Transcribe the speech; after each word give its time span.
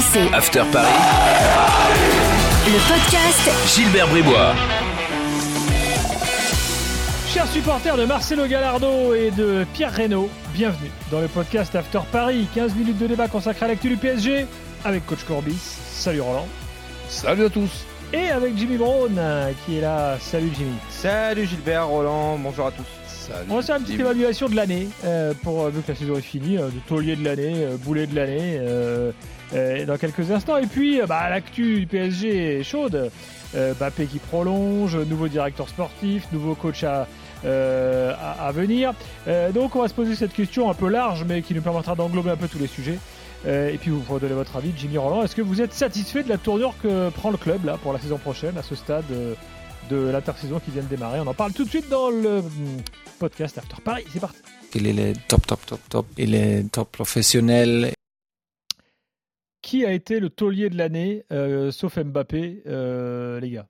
RMC. 0.00 0.32
After 0.32 0.62
Paris. 0.72 0.88
Le 2.66 2.88
podcast 2.88 3.74
Gilbert 3.74 4.08
Bribois. 4.08 4.54
Chers 7.28 7.46
supporters 7.48 7.96
de 7.98 8.06
Marcelo 8.06 8.46
Gallardo 8.46 9.12
et 9.14 9.30
de 9.30 9.66
Pierre 9.74 9.92
Reynaud, 9.92 10.30
bienvenue 10.54 10.90
dans 11.10 11.20
le 11.20 11.28
podcast 11.28 11.74
After 11.76 12.00
Paris. 12.10 12.46
15 12.54 12.76
minutes 12.76 12.96
de 12.96 13.08
débat 13.08 13.28
consacré 13.28 13.66
à 13.66 13.68
l'actu 13.68 13.90
du 13.90 13.98
PSG 13.98 14.46
avec 14.86 15.04
Coach 15.04 15.24
Corbis. 15.24 15.58
Salut 15.58 16.22
Roland. 16.22 16.48
Salut 17.10 17.44
à 17.44 17.50
tous. 17.50 17.84
Et 18.14 18.30
avec 18.30 18.56
Jimmy 18.56 18.78
Brown 18.78 19.14
euh, 19.18 19.52
qui 19.66 19.76
est 19.78 19.80
là. 19.82 20.16
Salut 20.18 20.50
Jimmy. 20.56 20.76
Salut 20.88 21.44
Gilbert, 21.46 21.86
Roland, 21.86 22.38
bonjour 22.38 22.68
à 22.68 22.70
tous. 22.70 22.86
Salut. 23.06 23.46
On 23.50 23.56
va 23.56 23.62
faire 23.62 23.76
une 23.76 23.82
petite 23.82 24.00
évaluation 24.00 24.48
de 24.48 24.56
l'année 24.56 24.88
euh, 25.04 25.34
pour 25.42 25.64
euh, 25.64 25.70
vu 25.70 25.82
que 25.82 25.92
la 25.92 25.98
saison 25.98 26.16
est 26.16 26.22
finie, 26.22 26.56
euh, 26.56 26.68
de 26.68 26.80
taulier 26.88 27.16
de 27.16 27.24
l'année, 27.24 27.52
euh, 27.56 27.76
boulet 27.76 28.06
de 28.06 28.16
l'année, 28.16 28.58
euh, 29.54 29.84
dans 29.84 29.96
quelques 29.96 30.30
instants. 30.30 30.56
Et 30.56 30.66
puis, 30.66 31.00
euh, 31.00 31.06
bah, 31.06 31.28
l'actu 31.28 31.80
du 31.80 31.86
PSG 31.86 32.60
est 32.60 32.62
chaude. 32.62 33.10
Euh, 33.54 33.74
qui 34.10 34.20
prolonge, 34.20 34.96
nouveau 34.96 35.26
directeur 35.26 35.68
sportif, 35.68 36.30
nouveau 36.30 36.54
coach 36.54 36.84
à, 36.84 37.08
euh, 37.44 38.14
à, 38.20 38.46
à 38.46 38.52
venir. 38.52 38.92
Euh, 39.26 39.50
donc, 39.50 39.74
on 39.74 39.82
va 39.82 39.88
se 39.88 39.94
poser 39.94 40.14
cette 40.14 40.32
question 40.32 40.70
un 40.70 40.74
peu 40.74 40.88
large, 40.88 41.24
mais 41.26 41.42
qui 41.42 41.54
nous 41.54 41.62
permettra 41.62 41.96
d'englober 41.96 42.30
un 42.30 42.36
peu 42.36 42.46
tous 42.46 42.60
les 42.60 42.68
sujets. 42.68 42.98
Euh, 43.46 43.70
et 43.70 43.78
puis, 43.78 43.90
vous 43.90 44.00
pourrez 44.00 44.20
donner 44.20 44.34
votre 44.34 44.56
avis, 44.56 44.72
Jimmy 44.76 44.98
Roland. 44.98 45.24
Est-ce 45.24 45.34
que 45.34 45.42
vous 45.42 45.60
êtes 45.60 45.72
satisfait 45.72 46.22
de 46.22 46.28
la 46.28 46.38
tournure 46.38 46.74
que 46.82 47.08
prend 47.10 47.30
le 47.30 47.38
club 47.38 47.64
là 47.64 47.76
pour 47.82 47.92
la 47.92 47.98
saison 47.98 48.18
prochaine, 48.18 48.56
à 48.56 48.62
ce 48.62 48.74
stade 48.74 49.04
de 49.90 49.96
l'intersaison 49.96 50.60
qui 50.60 50.70
vient 50.70 50.82
de 50.82 50.88
démarrer? 50.88 51.18
On 51.18 51.26
en 51.26 51.34
parle 51.34 51.52
tout 51.52 51.64
de 51.64 51.70
suite 51.70 51.88
dans 51.88 52.10
le 52.10 52.38
hum, 52.38 52.76
podcast 53.18 53.58
After 53.58 53.76
Paris. 53.82 54.04
C'est 54.12 54.20
parti. 54.20 54.38
Il 54.74 54.86
est 54.86 55.14
top, 55.26 55.44
top, 55.46 55.66
top, 55.66 55.80
top. 55.88 56.06
Il 56.18 56.36
est 56.36 56.70
top 56.70 56.92
professionnel. 56.92 57.92
Qui 59.62 59.84
a 59.84 59.92
été 59.92 60.20
le 60.20 60.30
taulier 60.30 60.70
de 60.70 60.76
l'année, 60.78 61.24
euh, 61.32 61.70
sauf 61.70 61.98
Mbappé, 61.98 62.62
euh, 62.66 63.40
les 63.40 63.50
gars? 63.50 63.68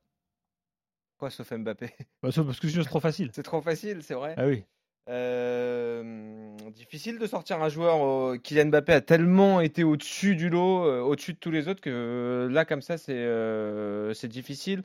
Quoi, 1.19 1.31
sauf 1.31 1.53
Mbappé? 1.53 1.91
Bah, 2.23 2.31
sauf 2.31 2.47
parce 2.47 2.61
que 2.61 2.69
sinon, 2.69 2.83
c'est 2.83 2.89
trop 2.89 3.01
facile. 3.01 3.31
C'est 3.35 3.43
trop 3.43 3.61
facile, 3.61 4.03
c'est 4.03 4.15
vrai. 4.15 4.35
Ah 4.39 4.47
oui. 4.47 4.65
Euh, 5.09 6.55
difficile 6.71 7.19
de 7.19 7.27
sortir 7.27 7.61
un 7.61 7.69
joueur. 7.69 8.41
Kylian 8.43 8.67
Mbappé 8.67 8.93
a 8.93 9.01
tellement 9.01 9.61
été 9.61 9.83
au-dessus 9.83 10.37
du 10.37 10.49
lot, 10.49 10.85
euh, 10.85 11.01
au-dessus 11.01 11.33
de 11.33 11.39
tous 11.39 11.51
les 11.51 11.67
autres, 11.67 11.81
que 11.81 11.91
euh, 11.91 12.49
là, 12.49 12.65
comme 12.65 12.83
ça, 12.83 12.97
c'est 12.97 13.15
euh, 13.17 14.13
difficile. 14.25 14.83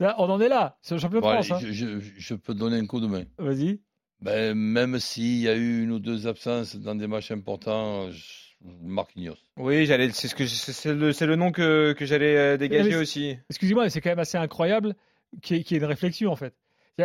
Là, 0.00 0.14
on 0.18 0.30
en 0.30 0.40
est 0.40 0.48
là. 0.48 0.78
C'est 0.80 0.94
le 0.94 1.00
champion 1.00 1.18
de 1.20 1.22
Bon, 1.24 1.30
France. 1.30 1.50
allez, 1.50 1.66
hein. 1.66 1.72
je, 1.72 1.98
je- 2.00 2.00
je 2.00 2.34
peux 2.34 2.54
te 2.54 2.58
donner 2.58 2.78
un 2.78 2.86
coup 2.86 3.00
de 3.00 3.06
main. 3.06 3.24
Vas-y. 3.38 3.80
Ben, 4.22 4.54
même 4.54 4.98
s'il 4.98 5.38
y 5.40 5.48
a 5.48 5.54
eu 5.54 5.82
une 5.82 5.90
ou 5.92 5.98
deux 5.98 6.26
absences 6.26 6.76
dans 6.76 6.94
des 6.94 7.06
matchs 7.06 7.30
importants, 7.32 8.10
je- 8.10 8.42
Marquinhos. 8.84 9.34
Oui, 9.56 9.86
j'allais, 9.86 10.10
c'est 10.10 10.28
ce 10.28 10.36
que 10.36 10.46
c'est 10.46 10.70
c'est 10.72 10.94
le, 10.94 11.12
c'est 11.12 11.26
le 11.26 11.34
nom 11.34 11.50
que, 11.50 11.92
que 11.94 12.06
j'allais 12.06 12.36
euh, 12.36 12.56
dégager 12.56 12.90
Mais- 12.90 12.96
aussi. 12.96 13.36
Excusez-moi, 13.50 13.82
mais 13.84 13.90
c'est 13.90 14.00
quand 14.00 14.10
même 14.10 14.20
assez 14.20 14.38
incroyable 14.38 14.94
qu'il 15.42 15.56
y, 15.56 15.60
ait- 15.60 15.62
qu'il 15.64 15.76
y 15.76 15.80
ait 15.80 15.82
une 15.82 15.88
réflexion 15.88 16.30
en 16.30 16.36
fait. 16.36 16.54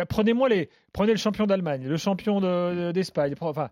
Prenez-moi 0.08 0.48
les, 0.48 0.70
prenez 0.92 1.10
le 1.12 1.18
champion 1.18 1.46
d'Allemagne, 1.48 1.88
le 1.88 1.96
champion 1.96 2.40
de- 2.40 2.92
d'Espagne. 2.92 3.34
enfin, 3.40 3.70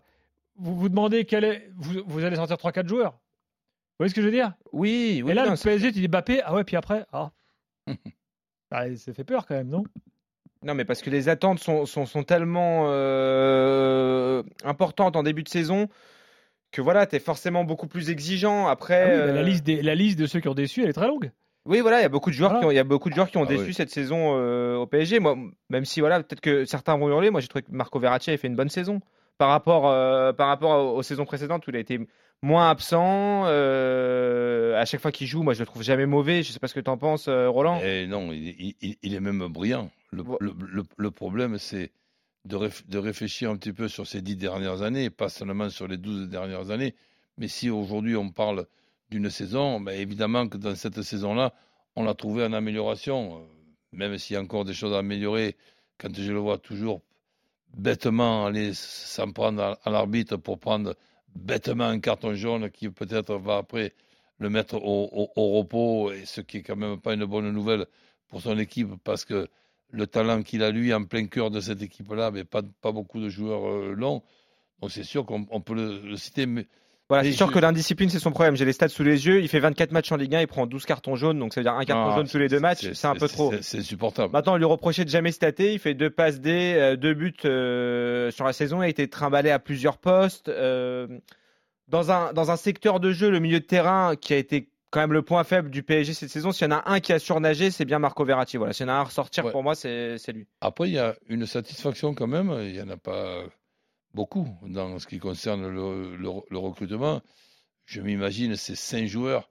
vous 0.57 0.75
vous 0.75 0.89
demandez 0.89 1.23
quel 1.23 1.45
est, 1.45 1.69
vous, 1.77 2.01
vous 2.05 2.23
allez 2.25 2.35
sortir 2.35 2.57
3-4 2.57 2.87
joueurs. 2.89 3.11
Vous 3.13 3.99
voyez 4.03 4.09
ce 4.09 4.15
que 4.15 4.21
je 4.21 4.25
veux 4.25 4.33
dire? 4.33 4.53
Oui, 4.73 5.21
oui. 5.23 5.31
Et 5.31 5.33
là, 5.33 5.45
non, 5.45 5.51
le 5.51 5.57
PSG, 5.57 5.93
tu 5.93 6.01
dis 6.01 6.07
Mbappé, 6.09 6.41
ah 6.43 6.53
ouais, 6.55 6.65
puis 6.65 6.75
après, 6.75 7.05
ah. 7.13 7.31
Ah, 8.71 8.93
ça 8.97 9.13
fait 9.13 9.23
peur 9.23 9.45
quand 9.45 9.55
même, 9.55 9.69
non? 9.69 9.85
Non, 10.67 10.73
mais 10.75 10.85
parce 10.85 11.01
que 11.01 11.09
les 11.09 11.29
attentes 11.29 11.59
sont, 11.59 11.85
sont, 11.85 12.05
sont 12.05 12.23
tellement 12.23 12.87
euh, 12.89 14.43
importantes 14.63 15.15
en 15.15 15.23
début 15.23 15.43
de 15.43 15.49
saison 15.49 15.87
que 16.71 16.81
voilà, 16.81 17.05
tu 17.07 17.15
es 17.15 17.19
forcément 17.19 17.63
beaucoup 17.63 17.87
plus 17.87 18.09
exigeant. 18.09 18.67
Après, 18.67 19.03
Ah 19.03 19.07
oui, 19.07 19.17
bah, 19.27 19.33
la, 19.33 19.39
euh, 19.39 19.43
liste 19.43 19.63
des, 19.65 19.81
la 19.81 19.95
liste 19.95 20.19
de 20.19 20.25
ceux 20.27 20.39
qui 20.41 20.49
ont 20.49 20.53
déçu, 20.53 20.83
elle 20.83 20.89
est 20.89 20.93
très 20.93 21.07
longue. 21.07 21.31
oui, 21.65 21.79
voilà, 21.79 21.99
il 21.99 22.03
y 22.03 22.05
a 22.05 22.09
beaucoup 22.09 22.29
de 22.29 22.35
joueurs 22.35 22.51
Voilà. 22.51 22.61
qui 22.61 22.67
ont, 22.67 22.71
il 22.71 22.75
y 22.75 22.79
a 22.79 22.83
beaucoup 22.83 23.09
de 23.09 23.15
joueurs 23.15 23.31
qui 23.31 23.37
ont 23.37 23.43
Ah 23.43 23.47
déçu 23.47 23.67
oui. 23.67 23.73
cette 23.73 23.89
saison 23.89 24.33
euh, 24.37 24.75
au 24.75 24.85
PSG. 24.85 25.19
Moi, 25.19 25.37
même 25.69 25.85
si 25.85 26.01
voilà, 26.01 26.21
peut-être 26.21 26.41
que 26.41 26.65
certains 26.65 26.97
vont 26.97 27.07
hurler, 27.07 27.29
moi 27.31 27.39
j'ai 27.39 27.47
trouvé 27.47 27.63
que 27.63 27.71
Marco 27.71 27.97
Verratti 27.99 28.31
a 28.31 28.37
fait 28.37 28.47
une 28.47 28.55
bonne 28.57 28.69
saison 28.69 28.99
par 29.37 29.49
rapport, 29.49 29.87
euh, 29.89 30.33
par 30.33 30.47
rapport 30.47 30.93
aux, 30.93 30.97
aux 30.97 31.03
saisons 31.03 31.25
précédentes 31.25 31.65
où 31.67 31.69
il 31.71 31.75
a 31.75 31.79
été 31.79 31.99
moins 32.41 32.69
absent. 32.69 33.43
euh, 33.45 34.75
à 34.79 34.85
chaque 34.85 35.01
fois 35.01 35.11
qu'il 35.11 35.27
joue, 35.27 35.43
moi 35.43 35.53
je 35.53 35.59
le 35.59 35.65
trouve 35.65 35.83
jamais 35.83 36.05
mauvais. 36.05 36.43
Je 36.43 36.51
sais 36.51 36.59
pas 36.59 36.67
ce 36.67 36.73
que 36.73 36.79
tu 36.79 36.89
en 36.89 36.97
penses, 36.97 37.27
euh, 37.27 37.49
Roland. 37.49 37.79
Et 37.83 38.07
non, 38.07 38.31
il, 38.31 38.75
il- 39.01 39.13
est 39.15 39.19
même 39.19 39.47
brillant. 39.47 39.89
Le, 40.11 40.23
le- 40.39 40.53
le- 40.71 40.83
le 40.95 41.11
problème, 41.11 41.57
c'est 41.57 41.91
de, 42.45 42.55
réf- 42.55 42.87
de 42.87 42.97
réfléchir 42.97 43.49
un 43.49 43.57
petit 43.57 43.73
peu 43.73 43.87
sur 43.87 44.07
ces 44.07 44.21
dix 44.21 44.35
dernières 44.35 44.81
années, 44.81 45.09
pas 45.09 45.29
seulement 45.29 45.69
sur 45.69 45.87
les 45.87 45.97
douze 45.97 46.29
dernières 46.29 46.69
années. 46.71 46.95
Mais 47.37 47.47
si 47.47 47.69
aujourd'hui 47.69 48.15
on 48.15 48.29
parle 48.29 48.65
d'une 49.09 49.29
saison, 49.29 49.79
ben 49.81 49.93
évidemment 49.99 50.47
que 50.47 50.57
dans 50.57 50.75
cette 50.75 51.01
saison-là, 51.01 51.53
on 51.95 52.03
l'a 52.03 52.13
trouvé 52.13 52.43
en 52.43 52.53
amélioration. 52.53 53.41
Même 53.91 54.17
s'il 54.17 54.35
y 54.35 54.37
a 54.37 54.41
encore 54.41 54.65
des 54.65 54.73
choses 54.73 54.93
à 54.93 54.99
améliorer, 54.99 55.55
quand 55.97 56.13
je 56.15 56.31
le 56.31 56.39
vois 56.39 56.57
toujours 56.57 57.01
bêtement 57.77 58.45
aller 58.47 58.73
s'en 58.73 59.31
prendre 59.31 59.77
à, 59.83 59.89
l'arbitre 59.89 60.35
pour 60.37 60.59
prendre 60.59 60.95
bêtement 61.35 61.85
un 61.85 61.99
carton 61.99 62.33
jaune 62.33 62.69
qui 62.71 62.89
peut-être 62.89 63.35
va 63.37 63.57
après 63.57 63.93
le 64.39 64.49
mettre 64.49 64.75
au, 64.75 65.29
repos, 65.35 66.11
ce 66.25 66.41
qui 66.41 66.57
est 66.57 66.63
quand 66.63 66.75
même 66.75 66.99
pas 66.99 67.13
une 67.13 67.25
bonne 67.25 67.49
nouvelle 67.51 67.85
pour 68.29 68.41
son 68.41 68.57
équipe 68.57 68.89
parce 69.03 69.25
que 69.25 69.47
le 69.91 70.05
talent 70.07 70.43
qu'il 70.43 70.63
a 70.63 70.71
lui 70.71 70.93
en 70.93 71.05
plein 71.05 71.27
cœur 71.27 71.49
de 71.49 71.59
cette 71.59 71.81
équipe-là, 71.81 72.31
mais 72.31 72.43
pas, 72.43 72.61
pas 72.81 72.91
beaucoup 72.91 73.19
de 73.21 73.29
joueurs 73.29 73.65
euh, 73.67 73.93
longs. 73.93 74.21
Donc 74.81 74.91
c'est 74.91 75.03
sûr 75.03 75.25
qu'on 75.25 75.47
on 75.49 75.61
peut 75.61 75.73
le, 75.75 76.17
citer, 76.17 76.45
Voilà, 77.09 77.23
c'est 77.23 77.31
sûr 77.31 77.51
que 77.51 77.59
l'indiscipline, 77.59 78.09
c'est 78.09 78.19
son 78.19 78.31
problème. 78.31 78.57
J'ai 78.57 78.65
les 78.65 78.73
stats 78.73 78.89
sous 78.89 79.03
les 79.03 79.25
yeux. 79.27 79.39
Il 79.41 79.47
fait 79.47 79.59
24 79.61 79.93
matchs 79.93 80.11
en 80.11 80.17
Ligue 80.17 80.35
1, 80.35 80.41
il 80.41 80.47
prend 80.47 80.67
12 80.67 80.85
cartons 80.85 81.15
jaunes, 81.15 81.39
donc 81.39 81.53
ça 81.53 81.61
veut 81.61 81.63
dire 81.63 81.73
un 81.73 81.85
carton 81.85 82.11
Ah, 82.11 82.15
jaune 82.17 82.27
tous 82.27 82.37
les 82.37 82.49
deux 82.49 82.59
matchs. 82.59 82.91
c'est- 82.91 83.07
un 83.07 83.15
peu 83.15 83.29
trop. 83.29 83.53
c'est- 83.61 83.77
insupportable. 83.79 84.33
Maintenant, 84.33 84.55
on 84.55 84.57
lui 84.57 84.65
reprochait 84.65 85.05
de 85.05 85.09
jamais 85.09 85.31
stater. 85.31 85.71
Il 85.73 85.79
fait 85.79 85.93
deux 85.93 86.09
passes 86.09 86.41
D, 86.41 86.73
euh, 86.75 86.95
deux 86.97 87.13
buts 87.13 87.33
euh, 87.45 88.29
sur 88.31 88.43
la 88.43 88.51
saison. 88.51 88.81
Il 88.81 88.85
a 88.85 88.89
été 88.89 89.07
trimballé 89.07 89.51
à 89.51 89.59
plusieurs 89.59 89.97
postes. 89.99 90.49
euh, 90.49 91.07
dans, 91.87 92.11
un, 92.11 92.33
dans 92.33 92.51
un 92.51 92.57
secteur 92.57 92.99
de 92.99 93.13
jeu, 93.13 93.29
le 93.29 93.39
milieu 93.39 93.61
de 93.61 93.65
terrain 93.65 94.15
qui 94.19 94.33
a 94.33 94.37
été 94.37 94.67
quand 94.89 94.99
même 94.99 95.13
le 95.13 95.21
point 95.21 95.45
faible 95.45 95.69
du 95.69 95.83
PSG 95.83 96.13
cette 96.13 96.29
saison, 96.29 96.51
s'il 96.51 96.67
y 96.69 96.73
en 96.73 96.75
a 96.77 96.83
un 96.91 96.99
qui 96.99 97.13
a 97.13 97.19
surnagé, 97.19 97.71
c'est 97.71 97.85
bien 97.85 97.99
Marco 97.99 98.25
Verratti. 98.25 98.57
Voilà, 98.57 98.73
s'il 98.73 98.85
y 98.85 98.89
en 98.89 98.93
a 98.93 98.95
un 98.97 99.01
à 99.01 99.03
ressortir, 99.03 99.45
Ouais. 99.45 99.51
pour 99.53 99.63
moi, 99.63 99.75
c'est 99.75 100.17
lui. 100.33 100.45
Après, 100.59 100.89
il 100.89 100.93
y 100.95 100.99
a 100.99 101.15
une 101.29 101.45
satisfaction 101.45 102.13
quand 102.13 102.27
même, 102.27 102.53
il 102.63 102.73
n'y 102.73 102.81
en 102.81 102.89
a 102.89 102.97
pas 102.97 103.43
beaucoup 104.17 104.47
dans 104.63 104.97
ce 104.97 105.05
qui 105.05 105.19
concerne 105.19 105.67
le, 105.69 106.57
recrutement. 106.57 107.21
Je 107.85 108.01
m'imagine 108.01 108.55
ces 108.55 108.75
cinq 108.75 109.05
joueurs 109.05 109.47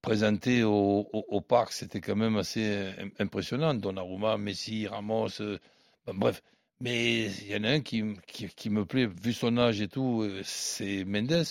présentés 0.00 0.64
au, 0.64 1.40
parc, 1.46 1.72
c'était 1.74 2.00
quand 2.00 2.16
même 2.16 2.38
assez 2.38 2.66
im- 2.98 3.10
impressionnant. 3.18 3.74
Donnarumma, 3.74 4.38
Messi, 4.38 4.86
Ramos, 4.86 5.42
euh, 5.42 5.58
bref. 6.06 6.42
Mais 6.80 7.26
il 7.26 7.48
y 7.48 7.56
en 7.56 7.64
a 7.64 7.72
un 7.72 7.80
qui 7.82 8.02
me 8.02 8.84
plaît, 8.86 9.06
vu 9.06 9.34
son 9.34 9.58
âge 9.58 9.82
et 9.82 9.88
tout, 9.88 10.22
euh, 10.22 10.40
c'est 10.44 11.04
Mendes. 11.04 11.44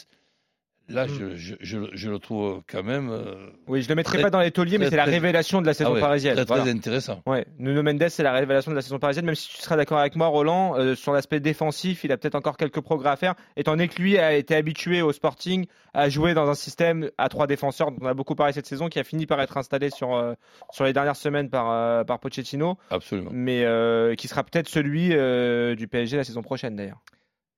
Là, 0.89 1.05
Mm. 1.05 1.09
je, 1.09 1.35
je- 1.35 1.55
je 1.59 1.77
le- 1.77 1.89
je 1.93 2.09
le 2.09 2.17
trouve 2.19 2.61
quand 2.67 2.81
même 2.83 3.09
euh, 3.11 3.35
Oui, 3.67 3.81
je 3.83 3.89
le 3.89 3.95
mettrai 3.95 4.15
Très- 4.17 4.23
pas 4.23 4.29
dans 4.31 4.39
les 4.39 4.49
tauliers, 4.51 4.77
mais 4.79 4.89
c'est 4.89 4.95
la 4.95 5.03
révélation 5.03 5.61
de 5.61 5.67
la 5.67 5.73
saison 5.75 5.91
ah 5.91 5.93
ouais, 5.93 5.99
parisienne. 5.99 6.35
très, 6.35 6.45
Voilà. 6.45 6.63
très 6.63 6.71
intéressant. 6.71 7.21
Ouais, 7.27 7.45
Nuno 7.59 7.83
Mendes, 7.83 8.09
c'est 8.09 8.23
la 8.23 8.31
révélation 8.33 8.71
de 8.71 8.75
la 8.75 8.81
saison 8.81 8.97
parisienne. 8.97 9.25
Même 9.25 9.35
si 9.35 9.49
tu 9.49 9.61
seras 9.61 9.75
d'accord 9.75 9.99
avec 9.99 10.15
moi, 10.15 10.27
Roland, 10.27 10.75
euh, 10.77 10.95
sur 10.95 11.13
l'aspect 11.13 11.39
défensif, 11.39 12.03
il 12.03 12.11
a 12.11 12.17
peut-être 12.17 12.35
encore 12.35 12.57
quelques 12.57 12.81
progrès 12.81 13.09
à 13.09 13.15
faire, 13.15 13.35
étant 13.55 13.71
donné 13.73 13.87
que 13.87 14.01
lui 14.01 14.17
a 14.17 14.33
été 14.33 14.55
habitué 14.55 15.01
au 15.03 15.11
Sporting 15.11 15.67
à 15.93 16.09
jouer 16.09 16.33
dans 16.33 16.49
un 16.49 16.55
système 16.55 17.09
à 17.19 17.29
trois 17.29 17.45
défenseurs, 17.45 17.91
dont 17.91 17.97
on 18.01 18.07
a 18.07 18.13
beaucoup 18.15 18.35
parlé 18.35 18.53
cette 18.53 18.65
saison, 18.65 18.89
qui 18.89 18.97
a 18.99 19.03
fini 19.03 19.25
par 19.27 19.39
être 19.41 19.57
installé 19.57 19.91
sur, 19.91 20.15
euh, 20.15 20.33
sur 20.71 20.85
les 20.85 20.93
dernières 20.93 21.15
semaines 21.15 21.49
par, 21.51 21.69
euh, 21.69 22.03
par 22.03 22.19
Pochettino, 22.19 22.77
Absolument. 22.89 23.29
mais 23.31 23.63
euh, 23.63 24.15
qui 24.15 24.27
sera 24.27 24.43
peut-être 24.43 24.69
celui 24.69 25.09
euh, 25.13 25.75
du 25.75 25.87
PSG 25.87 26.17
la 26.17 26.23
saison 26.23 26.41
prochaine 26.41 26.75
d'ailleurs. 26.75 27.01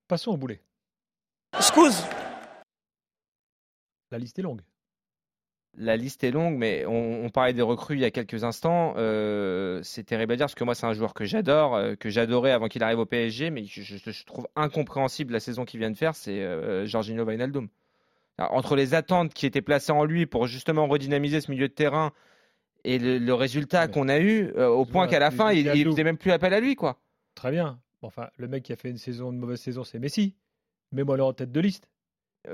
Passons 0.09 0.31
au 0.31 0.37
boulet. 0.37 0.59
Excuse. 1.57 2.03
La 4.11 4.17
liste 4.17 4.37
est 4.39 4.41
longue. 4.43 4.61
La 5.77 5.95
liste 5.95 6.25
est 6.25 6.31
longue, 6.31 6.57
mais 6.57 6.85
on, 6.85 7.23
on 7.23 7.29
parlait 7.29 7.53
des 7.53 7.61
recrues 7.61 7.95
il 7.95 8.01
y 8.01 8.05
a 8.05 8.11
quelques 8.11 8.43
instants. 8.43 8.93
Euh, 8.97 9.79
c'est 9.83 10.03
terrible 10.03 10.33
à 10.33 10.35
dire 10.35 10.45
parce 10.47 10.55
que 10.55 10.65
moi, 10.65 10.75
c'est 10.75 10.85
un 10.85 10.91
joueur 10.93 11.13
que 11.13 11.23
j'adore, 11.23 11.75
euh, 11.75 11.95
que 11.95 12.09
j'adorais 12.09 12.51
avant 12.51 12.67
qu'il 12.67 12.83
arrive 12.83 12.99
au 12.99 13.05
PSG, 13.05 13.49
mais 13.51 13.63
je, 13.63 13.81
je- 13.81 14.11
je 14.11 14.25
trouve 14.25 14.49
incompréhensible 14.57 15.31
la 15.31 15.39
saison 15.39 15.63
qu'il 15.63 15.79
vient 15.79 15.89
de 15.89 15.95
faire. 15.95 16.13
C'est 16.13 16.41
euh, 16.41 16.85
Jorginho 16.85 17.23
Wijnaldum. 17.23 17.69
Alors, 18.37 18.53
entre 18.53 18.75
les 18.75 18.93
attentes 18.95 19.33
qui 19.33 19.45
étaient 19.45 19.61
placées 19.61 19.93
en 19.93 20.03
lui 20.03 20.25
pour 20.25 20.45
justement 20.45 20.87
redynamiser 20.87 21.39
ce 21.39 21.49
milieu 21.49 21.69
de 21.69 21.73
terrain 21.73 22.11
et 22.83 22.99
le, 22.99 23.17
le 23.17 23.33
résultat 23.33 23.87
qu'on 23.87 24.09
a 24.09 24.19
eu, 24.19 24.51
euh, 24.57 24.67
au 24.67 24.83
point 24.85 25.07
qu'à 25.07 25.19
la 25.19 25.29
il- 25.29 25.37
fin, 25.37 25.51
il 25.53 25.67
il, 25.73 25.85
faisait 25.85 26.03
même 26.03 26.17
plus 26.17 26.31
appel 26.31 26.53
à 26.53 26.59
lui, 26.59 26.75
quoi. 26.75 26.99
Très 27.33 27.51
bien. 27.51 27.79
Enfin, 28.01 28.29
le 28.37 28.47
mec 28.49 28.63
qui 28.63 28.73
a 28.73 28.75
fait 28.75 28.89
une 28.89 28.97
saison, 28.97 29.31
une 29.31 29.37
mauvaise 29.37 29.61
saison, 29.61 29.83
c'est 29.85 29.99
Messi. 29.99 30.35
Mets-moi 30.91 31.15
le 31.15 31.23
en 31.23 31.31
tête 31.33 31.51
de 31.51 31.59
liste. 31.61 31.87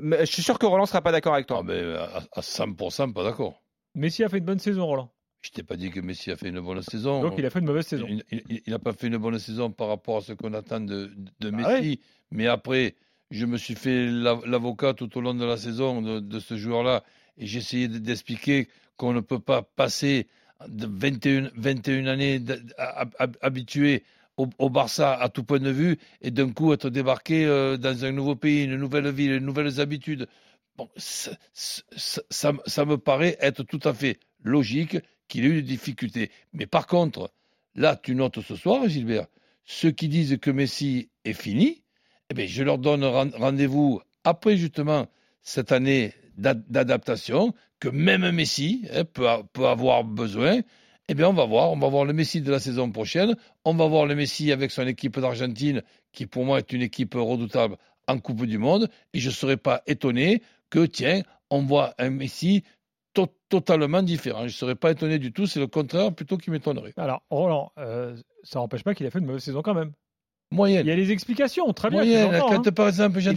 Mais 0.02 0.20
je 0.26 0.32
suis 0.32 0.44
sûr 0.44 0.60
que 0.60 0.66
Roland 0.66 0.86
sera 0.86 1.02
pas 1.02 1.12
d'accord 1.12 1.34
avec 1.34 1.48
toi. 1.48 1.60
Ah, 1.62 1.64
ben, 1.64 1.96
à, 1.96 2.24
à 2.34 2.42
100%, 2.42 3.14
pas 3.14 3.24
d'accord. 3.24 3.62
Messi 3.96 4.24
a 4.24 4.30
fait 4.30 4.38
une 4.40 4.46
bonne 4.46 4.60
saison, 4.60 4.86
Roland. 4.86 5.12
Je 5.42 5.50
t'ai 5.52 5.64
pas 5.64 5.76
dit 5.78 5.92
que 5.92 6.00
Messi 6.02 6.32
a 6.32 6.36
fait 6.36 6.50
une 6.50 6.60
bonne 6.60 6.82
saison. 6.82 7.22
Donc 7.22 7.36
il 7.38 7.46
a 7.46 7.50
fait 7.50 7.60
une 7.60 7.66
mauvaise 7.66 7.86
saison. 7.88 8.06
Il 8.32 8.62
n'a 8.68 8.80
pas 8.80 8.92
fait 8.94 9.08
une 9.08 9.18
bonne 9.18 9.40
saison 9.40 9.72
par 9.72 9.88
rapport 9.88 10.18
à 10.18 10.22
ce 10.22 10.34
qu'on 10.34 10.54
attend 10.54 10.82
de, 10.82 11.12
de 11.40 11.52
Ah 11.54 11.80
Messi. 11.80 12.02
Mais 12.32 12.48
après, 12.48 12.96
je 13.32 13.46
me 13.46 13.56
suis 13.58 13.76
fait 13.76 14.08
la- 14.08 14.40
l'avocat 14.46 14.94
tout 14.94 15.16
au 15.18 15.22
long 15.22 15.34
de 15.36 15.46
la 15.46 15.56
saison 15.58 16.02
de, 16.02 16.20
de 16.20 16.40
ce 16.40 16.58
joueur-là 16.58 17.04
et 17.38 17.46
j'ai 17.46 17.60
essayé 17.60 17.88
de- 17.88 17.98
d'expliquer 18.00 18.68
qu'on 18.98 19.14
ne 19.14 19.22
peut 19.22 19.40
pas 19.40 19.62
passer 19.62 20.28
de 20.68 20.88
21, 20.90 21.52
21 21.56 22.08
années 22.08 22.42
habitué 23.42 24.04
au, 24.38 24.70
Barça 24.70 25.14
à 25.16 25.30
tout 25.30 25.44
point 25.44 25.60
de 25.60 25.72
vue 25.72 25.98
et 26.22 26.32
d'un 26.32 26.52
coup 26.52 26.74
être 26.74 26.90
débarqué 26.90 27.46
euh, 27.46 27.78
dans 27.78 28.06
un 28.06 28.12
nouveau 28.12 28.36
pays, 28.36 28.64
une 28.64 28.76
nouvelle 28.78 29.10
ville, 29.10 29.34
de 29.34 29.40
nouvelles 29.40 29.80
habitudes. 29.80 30.28
Bon, 30.78 30.88
ça, 30.96 31.32
ça- 31.54 32.86
me 32.86 32.98
paraît 32.98 33.36
être 33.42 33.64
tout 33.64 33.80
à 33.84 33.94
fait 33.94 34.20
logique 34.44 34.98
qu'il 35.28 35.44
ait 35.46 35.50
eu 35.50 35.56
des 35.56 35.62
difficultés. 35.64 36.32
Mais 36.54 36.68
par 36.68 36.86
contre, 36.86 37.32
là, 37.76 37.96
tu 37.96 38.14
notes 38.16 38.42
ce 38.42 38.56
soir, 38.56 38.88
Gilbert, 38.88 39.26
ceux 39.66 39.92
qui 39.92 40.08
disent 40.08 40.38
que 40.40 40.52
Messi 40.52 41.10
est 41.26 41.34
fini, 41.34 41.84
eh 42.30 42.34
bien, 42.36 42.46
je 42.46 42.64
leur 42.64 42.78
donne 42.78 43.04
ren- 43.04 43.32
rendez-vous 43.34 44.02
après 44.24 44.56
justement 44.56 45.08
cette 45.42 45.72
année 45.72 46.14
d'ad- 46.38 46.64
d'adaptation 46.70 47.54
que 47.80 47.90
même 47.90 48.30
Messi 48.32 48.86
hein, 48.94 49.04
peut, 49.06 49.28
peut 49.54 49.68
avoir 49.68 50.04
besoin. 50.04 50.62
Eh 51.10 51.14
bien, 51.14 51.30
on 51.30 51.34
va 51.34 51.46
voir. 51.46 51.72
On 51.72 51.78
va 51.80 51.88
voir 51.88 52.06
le 52.06 52.14
Messi 52.14 52.42
de 52.42 52.52
la 52.52 52.60
saison 52.60 52.92
prochaine. 52.92 53.36
On 53.64 53.74
va 53.76 53.88
voir 53.88 54.06
le 54.06 54.16
Messi 54.16 54.52
avec 54.52 54.72
son 54.72 54.86
équipe 54.86 55.20
d'Argentine, 55.20 55.82
qui 56.12 56.26
pour 56.26 56.44
moi 56.46 56.58
est 56.60 56.74
une 56.74 56.82
équipe 56.82 57.14
redoutable 57.14 57.78
en 58.08 58.20
Coupe 58.20 58.46
du 58.46 58.58
Monde. 58.58 58.90
Et 59.14 59.20
je 59.20 59.30
ne 59.30 59.34
serais 59.34 59.58
pas 59.58 59.84
étonné 59.88 60.42
que, 60.70 60.86
tiens, 60.86 61.22
on 61.50 61.62
voit 61.64 61.94
un 61.98 62.10
Messi 62.10 62.64
to- 63.14 63.34
totalement 63.48 64.04
différent. 64.04 64.42
Je 64.42 64.46
ne 64.46 64.50
serais 64.50 64.76
pas 64.76 64.92
étonné 64.92 65.18
du 65.18 65.32
tout. 65.32 65.46
C'est 65.48 65.62
le 65.62 65.68
contraire 65.68 66.14
plutôt 66.14 66.38
qui 66.38 66.52
m'étonnerait. 66.52 66.94
Alors, 66.98 67.24
Roland, 67.30 67.72
euh, 67.78 68.18
ça 68.44 68.60
n'empêche 68.60 68.84
pas 68.84 68.94
qu'il 68.94 69.06
a 69.06 69.10
fait 69.12 69.20
une 69.20 69.26
mauvaise 69.26 69.44
saison 69.44 69.62
quand 69.62 69.74
même. 69.74 69.94
Il 70.52 70.56
Moyenne. 70.56 70.88
y 70.88 70.92
a 70.92 70.96
les 70.96 71.12
explications, 71.12 71.74
très 71.74 71.90
bien. 71.90 72.00
Moyenne. 72.00 72.40
Quand, 72.40 72.66
hein. 72.68 72.72
par 72.72 72.88
exemple, 72.88 73.20
Il 73.20 73.28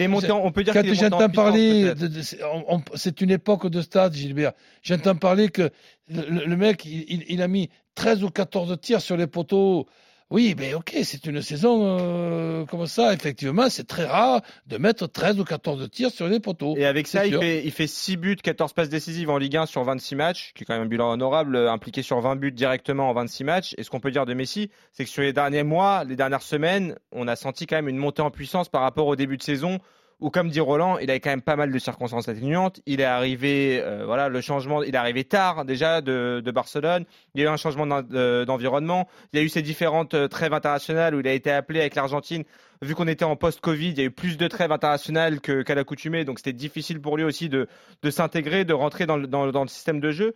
on 0.44 0.52
peut 0.52 0.62
dire 0.62 0.72
Quand 0.72 0.94
j'entends 0.94 1.28
parler, 1.28 1.82
peut-être. 1.82 1.98
de- 1.98 2.06
de- 2.06 2.22
c'est 2.22 2.38
on- 2.44 2.76
on- 2.76 2.82
c'est 2.94 3.20
une 3.20 3.32
époque 3.32 3.66
de 3.68 3.80
stade, 3.80 4.14
Gilbert. 4.14 4.52
J'entends 4.82 5.16
parler 5.16 5.48
que 5.48 5.70
le, 6.08 6.22
le- 6.28 6.44
le 6.46 6.56
mec, 6.56 6.84
il, 6.84 7.04
il- 7.08 7.24
il 7.28 7.42
a 7.42 7.48
mis 7.48 7.68
13 7.96 8.22
ou 8.22 8.30
14 8.30 8.78
tirs 8.80 9.00
sur 9.00 9.16
les 9.16 9.26
poteaux. 9.26 9.86
Oui, 10.30 10.54
mais 10.56 10.74
ok, 10.74 10.96
c'est 11.02 11.26
une 11.26 11.42
saison 11.42 11.98
euh, 11.98 12.64
comme 12.64 12.86
ça. 12.86 13.12
Effectivement, 13.12 13.68
c'est 13.68 13.86
très 13.86 14.04
rare 14.04 14.42
de 14.68 14.76
mettre 14.76 15.08
13 15.08 15.40
ou 15.40 15.44
14 15.44 15.90
tirs 15.90 16.10
sur 16.12 16.28
les 16.28 16.38
poteaux. 16.38 16.76
Et 16.76 16.86
avec 16.86 17.08
ça, 17.08 17.26
il 17.26 17.36
fait, 17.36 17.64
il 17.64 17.72
fait 17.72 17.88
6 17.88 18.16
buts, 18.16 18.36
14 18.36 18.72
passes 18.72 18.88
décisives 18.88 19.28
en 19.28 19.38
Ligue 19.38 19.56
1 19.56 19.66
sur 19.66 19.82
26 19.82 20.14
matchs, 20.14 20.52
qui 20.54 20.62
est 20.62 20.66
quand 20.66 20.74
même 20.74 20.84
un 20.84 20.86
bilan 20.86 21.10
honorable, 21.10 21.56
euh, 21.56 21.72
impliqué 21.72 22.02
sur 22.02 22.20
20 22.20 22.36
buts 22.36 22.52
directement 22.52 23.10
en 23.10 23.12
26 23.12 23.42
matchs. 23.42 23.74
Et 23.76 23.82
ce 23.82 23.90
qu'on 23.90 23.98
peut 23.98 24.12
dire 24.12 24.24
de 24.24 24.34
Messi, 24.34 24.70
c'est 24.92 25.04
que 25.04 25.10
sur 25.10 25.22
les 25.22 25.32
derniers 25.32 25.64
mois, 25.64 26.04
les 26.04 26.14
dernières 26.14 26.42
semaines, 26.42 26.96
on 27.10 27.26
a 27.26 27.34
senti 27.34 27.66
quand 27.66 27.76
même 27.76 27.88
une 27.88 27.96
montée 27.96 28.22
en 28.22 28.30
puissance 28.30 28.68
par 28.68 28.82
rapport 28.82 29.08
au 29.08 29.16
début 29.16 29.36
de 29.36 29.42
saison, 29.42 29.80
où, 30.20 30.30
comme 30.30 30.48
dit 30.50 30.60
Roland, 30.60 30.98
il 30.98 31.10
avait 31.10 31.20
quand 31.20 31.30
même 31.30 31.42
pas 31.42 31.56
mal 31.56 31.72
de 31.72 31.78
circonstances 31.78 32.28
atténuantes. 32.28 32.80
Il 32.86 33.00
est 33.00 33.04
arrivé, 33.04 33.80
euh, 33.82 34.04
voilà, 34.04 34.28
le 34.28 34.40
changement, 34.40 34.82
il 34.82 34.94
est 34.94 34.98
arrivé 34.98 35.24
tard 35.24 35.64
déjà 35.64 36.00
de, 36.00 36.42
Barcelone. 36.52 37.04
Il 37.34 37.40
y 37.40 37.44
a 37.44 37.46
eu 37.46 37.52
un 37.52 37.56
changement 37.56 37.86
d'en- 37.86 38.02
de- 38.02 38.44
d'environnement. 38.44 39.08
Il 39.32 39.38
y 39.38 39.42
a 39.42 39.44
eu 39.44 39.48
ces 39.48 39.62
différentes 39.62 40.14
euh, 40.14 40.28
trêves 40.28 40.52
internationales 40.52 41.14
où 41.14 41.20
il 41.20 41.28
a 41.28 41.32
été 41.32 41.50
appelé 41.50 41.80
avec 41.80 41.94
l'Argentine. 41.94 42.44
Vu 42.82 42.94
qu'on 42.94 43.08
était 43.08 43.24
en 43.24 43.36
post-Covid, 43.36 43.90
il 43.90 43.98
y 43.98 44.00
a 44.00 44.04
eu 44.04 44.10
plus 44.10 44.36
de 44.38 44.48
trêves 44.48 44.72
internationales 44.72 45.40
qu'à 45.40 45.74
l'accoutumée, 45.74 46.24
donc 46.24 46.38
c'était 46.38 46.54
difficile 46.54 47.00
pour 47.00 47.16
lui 47.16 47.24
aussi 47.24 47.48
de, 47.50 47.68
s'intégrer, 48.08 48.64
de 48.64 48.72
rentrer 48.72 49.06
dans 49.06 49.16
le 49.16 49.68
système 49.68 50.00
de 50.00 50.10
jeu. 50.10 50.34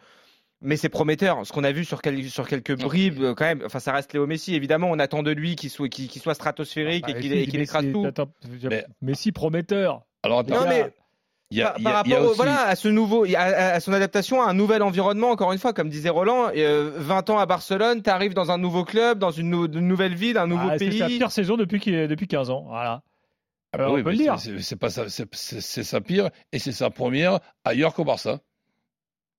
Mais 0.65 0.77
c'est 0.77 0.89
prometteur. 0.89 1.47
Ce 1.47 1.53
qu'on 1.53 1.63
a 1.63 1.73
vu 1.73 1.85
sur, 1.85 2.01
quel- 2.03 2.29
sur 2.31 2.49
quelques 2.49 2.77
bribes, 2.81 3.35
quand 3.35 3.45
même, 3.45 3.63
enfin, 3.67 3.79
ça 3.81 3.93
reste 3.93 4.13
Léo 4.15 4.27
Messi. 4.27 4.55
Évidemment, 4.55 4.89
on 4.91 4.99
attend 4.99 5.23
de 5.23 5.31
lui 5.31 5.57
qu'il 5.57 5.71
soit, 5.71 5.89
stratosphérique 6.35 7.05
Bah, 7.07 7.11
et 7.11 7.21
qu'il 7.21 7.31
Messi, 7.33 7.57
écrase 7.57 7.85
tout. 7.93 8.05
attends, 8.07 8.29
Mais- 8.71 8.87
Messi 9.03 9.31
prometteur. 9.31 10.03
Alors 10.23 10.39
attends, 10.41 10.61
Non, 10.63 10.67
mais 10.69 10.93
il 11.51 11.59
y 11.59 11.63
a, 11.63 11.67
par, 11.73 11.79
il 11.79 11.85
y 11.85 11.87
a- 11.87 11.91
par 11.93 12.03
il 12.07 12.11
y 12.11 12.15
a 12.15 12.17
rapport 12.17 12.27
au- 12.27 12.31
aussi- 12.31 12.37
voilà, 12.37 12.63
à 12.67 12.77
ce 12.77 12.89
nouveau, 12.89 13.27
à, 13.37 13.79
son 13.81 13.93
adaptation 13.93 14.41
à 14.43 14.47
un 14.49 14.55
nouvel 14.55 14.83
environnement, 14.83 15.31
encore 15.31 15.53
une 15.53 15.59
fois, 15.59 15.73
comme 15.75 15.91
disait 15.91 16.09
Roland, 16.09 16.49
euh, 16.57 16.93
20 16.97 17.29
ans 17.31 17.39
à 17.39 17.45
Barcelone, 17.47 18.03
tu 18.03 18.09
arrives 18.09 18.33
dans 18.35 18.51
un 18.51 18.57
nouveau 18.59 18.85
club, 18.85 19.19
dans 19.19 19.31
une, 19.31 19.51
nou- 19.51 19.67
une 19.67 19.87
nouvelle 19.87 20.15
ville, 20.15 20.39
un 20.39 20.47
nouveau 20.47 20.69
Ah, 20.71 20.79
c'est 20.79 20.89
pays. 20.89 20.99
sa 20.99 21.07
pire 21.09 21.31
saison 21.31 21.57
depuis, 21.59 21.79
depuis 21.81 22.27
15 22.27 22.49
ans. 22.49 22.65
Voilà. 22.69 23.03
Ah 23.73 23.77
bah 23.77 23.85
Alors, 23.85 23.95
oui, 23.97 24.01
on 24.01 24.05
peut 24.05 24.11
le 24.13 24.17
dire. 24.17 24.37
c'est 24.39 25.83
sa 25.83 26.01
pire 26.01 26.31
et 26.53 26.59
c'est 26.59 26.73
sa 26.73 26.89
première 26.91 27.41
ailleurs 27.65 27.93
qu'au 27.93 28.05
Barça. 28.05 28.41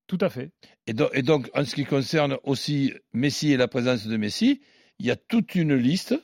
Tout 0.07 0.18
à 0.22 0.30
fait. 0.30 0.52
Et 0.88 0.94
donc, 0.94 1.50
en 1.54 1.66
ce 1.66 1.74
qui 1.74 1.84
concerne 1.86 2.38
aussi 2.44 2.94
Messi 3.13 3.52
et 3.52 3.57
la 3.57 3.68
présence 3.68 4.06
de 4.06 4.18
Messi, 4.18 4.62
il 5.00 5.06
y 5.07 5.12
a 5.12 5.16
toute 5.16 5.56
une 5.56 5.74
liste. 5.75 6.16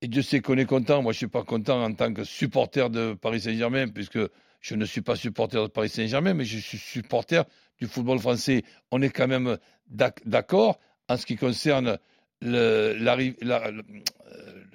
Et 0.00 0.08
Dieu 0.08 0.22
sait 0.22 0.40
qu'on 0.40 0.58
est 0.58 0.64
content. 0.66 1.02
Moi, 1.02 1.12
je 1.12 1.18
suis 1.18 1.28
pas 1.28 1.44
content 1.44 1.82
en 1.84 1.94
tant 1.94 2.12
que 2.12 2.24
supporter 2.24 2.90
de 2.90 3.14
Paris 3.14 3.40
Saint-Germain, 3.42 3.88
puisque 3.88 4.18
je 4.60 4.74
ne 4.74 4.84
suis 4.84 5.02
pas 5.02 5.14
supporter 5.14 5.62
de 5.62 5.68
Paris 5.68 5.88
Saint-Germain, 5.88 6.34
mais 6.34 6.44
je 6.44 6.58
suis 6.58 6.78
supporter 6.78 7.44
du 7.78 7.86
football 7.86 8.18
français. 8.18 8.64
On 8.90 9.00
est 9.02 9.10
quand 9.10 9.28
même 9.28 9.56
d'ac- 9.86 10.20
d'accord 10.26 10.80
en 11.08 11.16
ce 11.16 11.24
qui 11.24 11.36
concerne 11.36 11.98
le, 12.40 12.94
la- 12.98 13.16
le, 13.16 13.82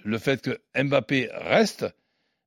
le 0.06 0.18
fait 0.18 0.42
que 0.42 0.58
Mbappé 0.82 1.30
reste. 1.34 1.86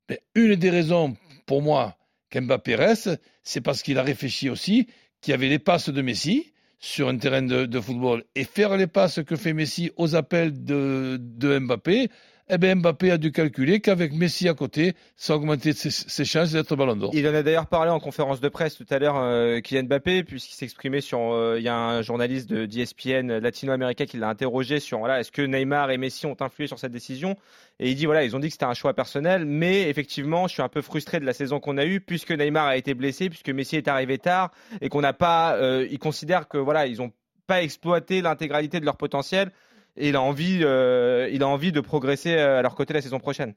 Mais 0.09 0.21
une 0.33 0.55
des 0.55 0.71
raisons 0.71 1.15
pour 1.45 1.61
moi 1.61 1.95
qu'Mbappé 2.31 2.75
reste, 2.75 3.09
c'est 3.43 3.61
parce 3.61 3.83
qu'il 3.83 3.99
a 3.99 4.03
réfléchi 4.03 4.49
aussi 4.49 4.87
qu'il 5.21 5.31
y 5.31 5.35
avait 5.35 5.49
les 5.49 5.59
passes 5.59 5.89
de 5.89 6.01
Messi 6.01 6.53
sur 6.79 7.07
un 7.07 7.17
terrain 7.17 7.43
de, 7.43 7.79
football 7.79 8.23
et 8.35 8.43
faire 8.43 8.75
les 8.75 8.87
passes 8.87 9.21
que 9.23 9.35
fait 9.35 9.53
Messi 9.53 9.91
aux 9.97 10.15
appels 10.15 10.63
de 10.63 11.59
Mbappé, 11.59 12.09
eh 12.49 12.57
bien 12.57 12.75
Mbappé 12.75 13.11
a 13.11 13.17
dû 13.17 13.31
calculer 13.31 13.79
qu'avec 13.79 14.13
Messi 14.13 14.49
à 14.49 14.53
côté, 14.53 14.93
ça 15.15 15.35
augmentait 15.35 15.73
ses, 15.73 15.89
ses 15.91 16.25
chances 16.25 16.51
d'être 16.51 16.75
ballon 16.75 16.95
d'or. 16.95 17.11
Il 17.13 17.27
en 17.27 17.33
a 17.33 17.43
d'ailleurs 17.43 17.67
parlé 17.67 17.91
en 17.91 17.99
conférence 17.99 18.41
de 18.41 18.49
presse 18.49 18.75
tout 18.75 18.85
à 18.89 18.99
l'heure, 18.99 19.17
euh, 19.17 19.59
Kylian 19.61 19.83
Mbappé, 19.83 20.23
puisqu'il 20.23 20.55
s'exprimait 20.55 21.01
sur. 21.01 21.19
euh, 21.19 21.55
Il 21.57 21.63
y 21.63 21.69
a 21.69 21.75
un 21.75 22.01
journaliste 22.01 22.49
de 22.49 22.65
d'ESPN 22.65 23.37
latino-américain 23.39 24.05
qui 24.05 24.17
l'a 24.17 24.29
interrogé 24.29 24.79
sur 24.79 24.99
voilà, 24.99 25.19
est-ce 25.19 25.31
que 25.31 25.41
Neymar 25.41 25.91
et 25.91 25.97
Messi 25.97 26.25
ont 26.25 26.37
influé 26.39 26.67
sur 26.67 26.79
cette 26.79 26.91
décision? 26.91 27.35
Et 27.79 27.89
il 27.89 27.95
dit 27.95 28.05
voilà, 28.05 28.23
ils 28.23 28.35
ont 28.35 28.39
dit 28.39 28.47
que 28.47 28.53
c'était 28.53 28.65
un 28.65 28.73
choix 28.73 28.93
personnel, 28.93 29.45
mais 29.45 29.89
effectivement, 29.89 30.47
je 30.47 30.53
suis 30.53 30.61
un 30.61 30.69
peu 30.69 30.81
frustré 30.81 31.19
de 31.19 31.25
la 31.25 31.33
saison 31.33 31.59
qu'on 31.59 31.77
a 31.77 31.85
eue, 31.85 32.01
puisque 32.01 32.31
Neymar 32.31 32.67
a 32.67 32.77
été 32.77 32.93
blessé, 32.93 33.29
puisque 33.29 33.49
Messi 33.49 33.75
est 33.77 33.87
arrivé 33.87 34.17
tard, 34.17 34.51
et 34.81 34.89
qu'on 34.89 35.01
n'a 35.01 35.13
pas. 35.13 35.55
euh, 35.55 35.87
ils 35.89 35.99
considèrent 35.99 36.47
que 36.47 36.57
voilà, 36.57 36.85
ils 36.87 36.97
n'ont 36.97 37.11
pas 37.47 37.63
exploité 37.63 38.21
l'intégralité 38.21 38.79
de 38.79 38.85
leur 38.85 38.97
potentiel. 38.97 39.51
Et 39.97 40.09
il 40.09 40.15
a 40.15 40.21
envie, 40.21 40.59
euh, 40.63 41.29
il 41.31 41.43
a 41.43 41.47
envie 41.47 41.71
de 41.71 41.81
progresser 41.81 42.33
euh, 42.35 42.59
à 42.59 42.61
leur 42.61 42.75
côté 42.75 42.93
la 42.93 43.01
saison 43.01 43.19
prochaine. 43.19 43.53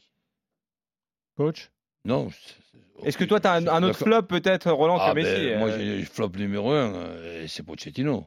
Coach? 1.36 1.70
Non. 2.04 2.28
Est-ce 3.04 3.18
que 3.18 3.24
toi, 3.24 3.40
tu 3.40 3.46
as 3.46 3.52
un, 3.54 3.82
autre 3.82 3.98
flop 3.98 4.22
peut-être, 4.22 4.70
Roland, 4.70 4.98
Ah 5.00 5.10
que 5.10 5.16
Messi 5.16 5.46
ben, 5.46 5.58
Moi, 5.58 5.68
euh, 5.70 5.78
j'ai 5.78 5.98
le 5.98 6.04
flop 6.04 6.30
numéro 6.36 6.72
un, 6.72 6.92
c'est 7.46 7.64
Pochettino. 7.64 8.26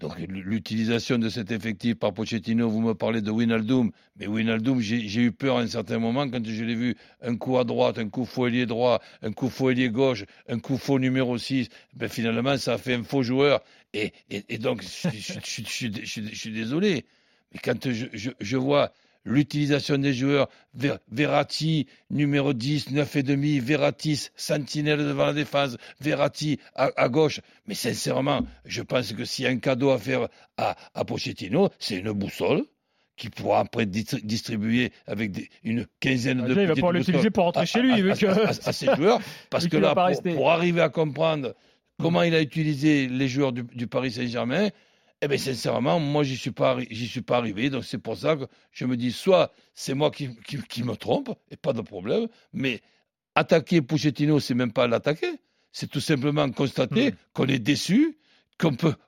Donc 0.00 0.18
l'utilisation 0.18 1.18
de 1.18 1.28
cet 1.28 1.50
effectif 1.50 1.94
par 1.96 2.14
Pochettino, 2.14 2.70
vous 2.70 2.80
me 2.80 2.94
parlez 2.94 3.20
de 3.20 3.30
Winaldum, 3.30 3.90
mais 4.16 4.26
Winaldum, 4.26 4.80
j'ai 4.80 5.20
eu 5.20 5.30
peur 5.30 5.58
à 5.58 5.60
un 5.60 5.66
certain 5.66 5.98
moment 5.98 6.26
quand 6.26 6.42
je 6.42 6.64
l'ai 6.64 6.74
vu 6.74 6.96
un 7.20 7.36
coup 7.36 7.58
à 7.58 7.64
droite, 7.64 7.98
un 7.98 8.08
coup 8.08 8.24
faux 8.24 8.46
ailier 8.46 8.64
droit, 8.64 9.02
un 9.20 9.30
coup 9.32 9.50
faux 9.50 9.68
ailier 9.68 9.90
gauche, 9.90 10.24
un 10.48 10.58
coup 10.58 10.78
faux 10.78 10.98
numéro 10.98 11.36
6, 11.36 11.68
ben 11.92 12.08
finalement 12.08 12.56
ça 12.56 12.74
a 12.74 12.78
fait 12.78 12.94
un 12.94 13.04
faux 13.04 13.22
joueur. 13.22 13.62
Et, 13.92 14.12
donc 14.58 14.82
je, 14.82 15.10
je- 15.10 16.34
suis 16.34 16.50
désolé, 16.50 17.04
mais 17.52 17.60
quand 17.62 17.86
je 17.90 18.56
vois 18.56 18.92
l'utilisation 19.24 19.98
des 19.98 20.14
joueurs, 20.14 20.48
Ver- 20.74 20.98
Verratti, 21.10 21.86
numéro 22.10 22.52
10, 22.52 22.90
9 22.92 23.16
et 23.16 23.22
demi, 23.22 23.58
Verratti, 23.60 24.28
sentinelle 24.36 24.98
devant 25.00 25.26
la 25.26 25.32
défense, 25.32 25.76
Verratti 26.00 26.58
à, 26.74 26.90
à 26.96 27.08
gauche. 27.08 27.40
Mais 27.66 27.74
sincèrement, 27.74 28.40
je 28.64 28.82
pense 28.82 29.12
que 29.12 29.24
s'il 29.24 29.44
y 29.44 29.48
a 29.48 29.50
un 29.50 29.58
cadeau 29.58 29.90
à 29.90 29.98
faire 29.98 30.28
à, 30.56 30.76
à 30.94 31.04
Pochettino, 31.04 31.68
c'est 31.78 31.96
une 31.96 32.12
boussole 32.12 32.62
qui 33.16 33.28
pourra 33.28 33.60
après 33.60 33.84
distri- 33.84 34.24
distribuer 34.24 34.92
avec 35.06 35.32
des- 35.32 35.50
une 35.62 35.86
quinzaine 36.00 36.42
de 36.42 36.48
Déjà, 36.48 36.62
il 36.62 36.68
va 36.68 36.74
pouvoir 36.74 36.92
l'utiliser 36.92 37.30
pour 37.30 37.44
rentrer 37.44 37.62
à- 37.62 37.66
chez 37.66 37.82
lui, 37.82 37.90
à, 37.92 38.12
à- 38.12 38.16
que- 38.16 38.26
à- 38.26 38.68
à 38.68 38.72
ses 38.72 38.86
joueurs, 38.96 39.20
parce 39.50 39.68
que 39.68 39.76
là, 39.82 39.94
pour, 40.34 40.50
arriver 40.50 40.80
à 40.80 40.88
comprendre 40.88 41.54
comment 42.00 42.22
il 42.22 42.34
a 42.34 42.40
utilisé 42.40 43.08
les 43.08 43.28
joueurs 43.28 43.52
du, 43.52 43.62
du 43.74 43.86
Paris 43.86 44.12
Saint-Germain, 44.12 44.70
eh 45.22 45.28
bien, 45.28 45.38
sincèrement, 45.38 46.00
moi, 46.00 46.22
j'y 46.22 46.36
suis 46.36 46.50
pas, 46.50 46.78
j'y 46.90 47.06
suis 47.08 47.20
pas 47.22 47.36
arrivé. 47.38 47.68
Donc, 47.70 47.84
c'est 47.84 47.98
pour 47.98 48.16
ça 48.16 48.36
que 48.36 48.44
je 48.72 48.86
me 48.86 48.96
dis, 48.96 49.12
soit 49.12 49.52
c'est 49.74 49.94
moi 49.94 50.10
qui, 50.10 50.34
qui, 50.46 50.58
qui 50.62 50.82
me 50.82 50.96
trompe, 50.96 51.30
et 51.50 51.56
pas 51.56 51.72
de 51.72 51.82
problème, 51.82 52.26
mais 52.52 52.80
attaquer 53.34 53.82
Pochettino, 53.82 54.40
c'est 54.40 54.54
même 54.54 54.72
pas 54.72 54.86
l'attaquer. 54.86 55.40
C'est 55.72 55.88
tout 55.88 56.00
simplement 56.00 56.50
constater 56.50 57.10
Hmm. 57.10 57.14
qu'on 57.32 57.46
est 57.46 57.58
déçu, 57.60 58.18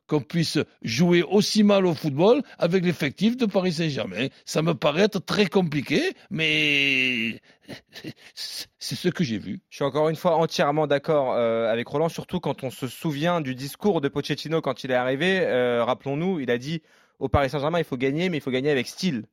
qu'on 0.09 0.21
puisse 0.21 0.59
jouer 0.82 1.23
aussi 1.23 1.62
mal 1.62 1.87
au 1.87 1.94
football 1.94 2.42
avec 2.59 2.85
l'effectif 2.85 3.37
de 3.37 3.47
Paris 3.47 3.73
Saint-Germain. 3.73 4.28
Ça 4.44 4.62
me 4.62 4.75
paraît 4.75 5.02
être 5.04 5.18
très 5.25 5.47
compliqué, 5.47 6.14
mais 6.30 7.40
c'est 8.35 8.94
ce 8.97 9.09
que 9.09 9.25
j'ai 9.25 9.38
vu. 9.38 9.61
Je 9.71 9.76
suis 9.76 9.85
encore 9.85 10.09
une 10.09 10.16
fois 10.16 10.37
entièrement 10.37 10.87
d'accord 10.87 11.32
euh, 11.35 11.71
avec 11.73 11.87
Roland, 11.87 12.09
surtout 12.09 12.40
quand 12.40 12.64
on 12.64 12.71
se 12.71 12.87
souvient 12.88 13.40
du 13.40 13.54
discours 13.54 14.00
de 14.00 14.09
Pochettino 14.09 14.61
quand 14.61 14.85
il 14.85 14.90
est 14.90 14.94
arrivé. 14.94 15.40
Euh, 15.42 15.85
Rappelons-nous, 15.85 16.40
il 16.40 16.50
a 16.50 16.59
dit 16.59 16.82
au 17.18 17.28
Paris 17.28 17.50
Saint-Germain, 17.50 17.78
il 17.78 17.85
faut 17.85 17.97
gagner, 17.97 18.28
mais 18.28 18.38
il 18.38 18.40
faut 18.40 18.50
gagner 18.50 18.71
avec 18.71 18.87
style. 18.88 19.25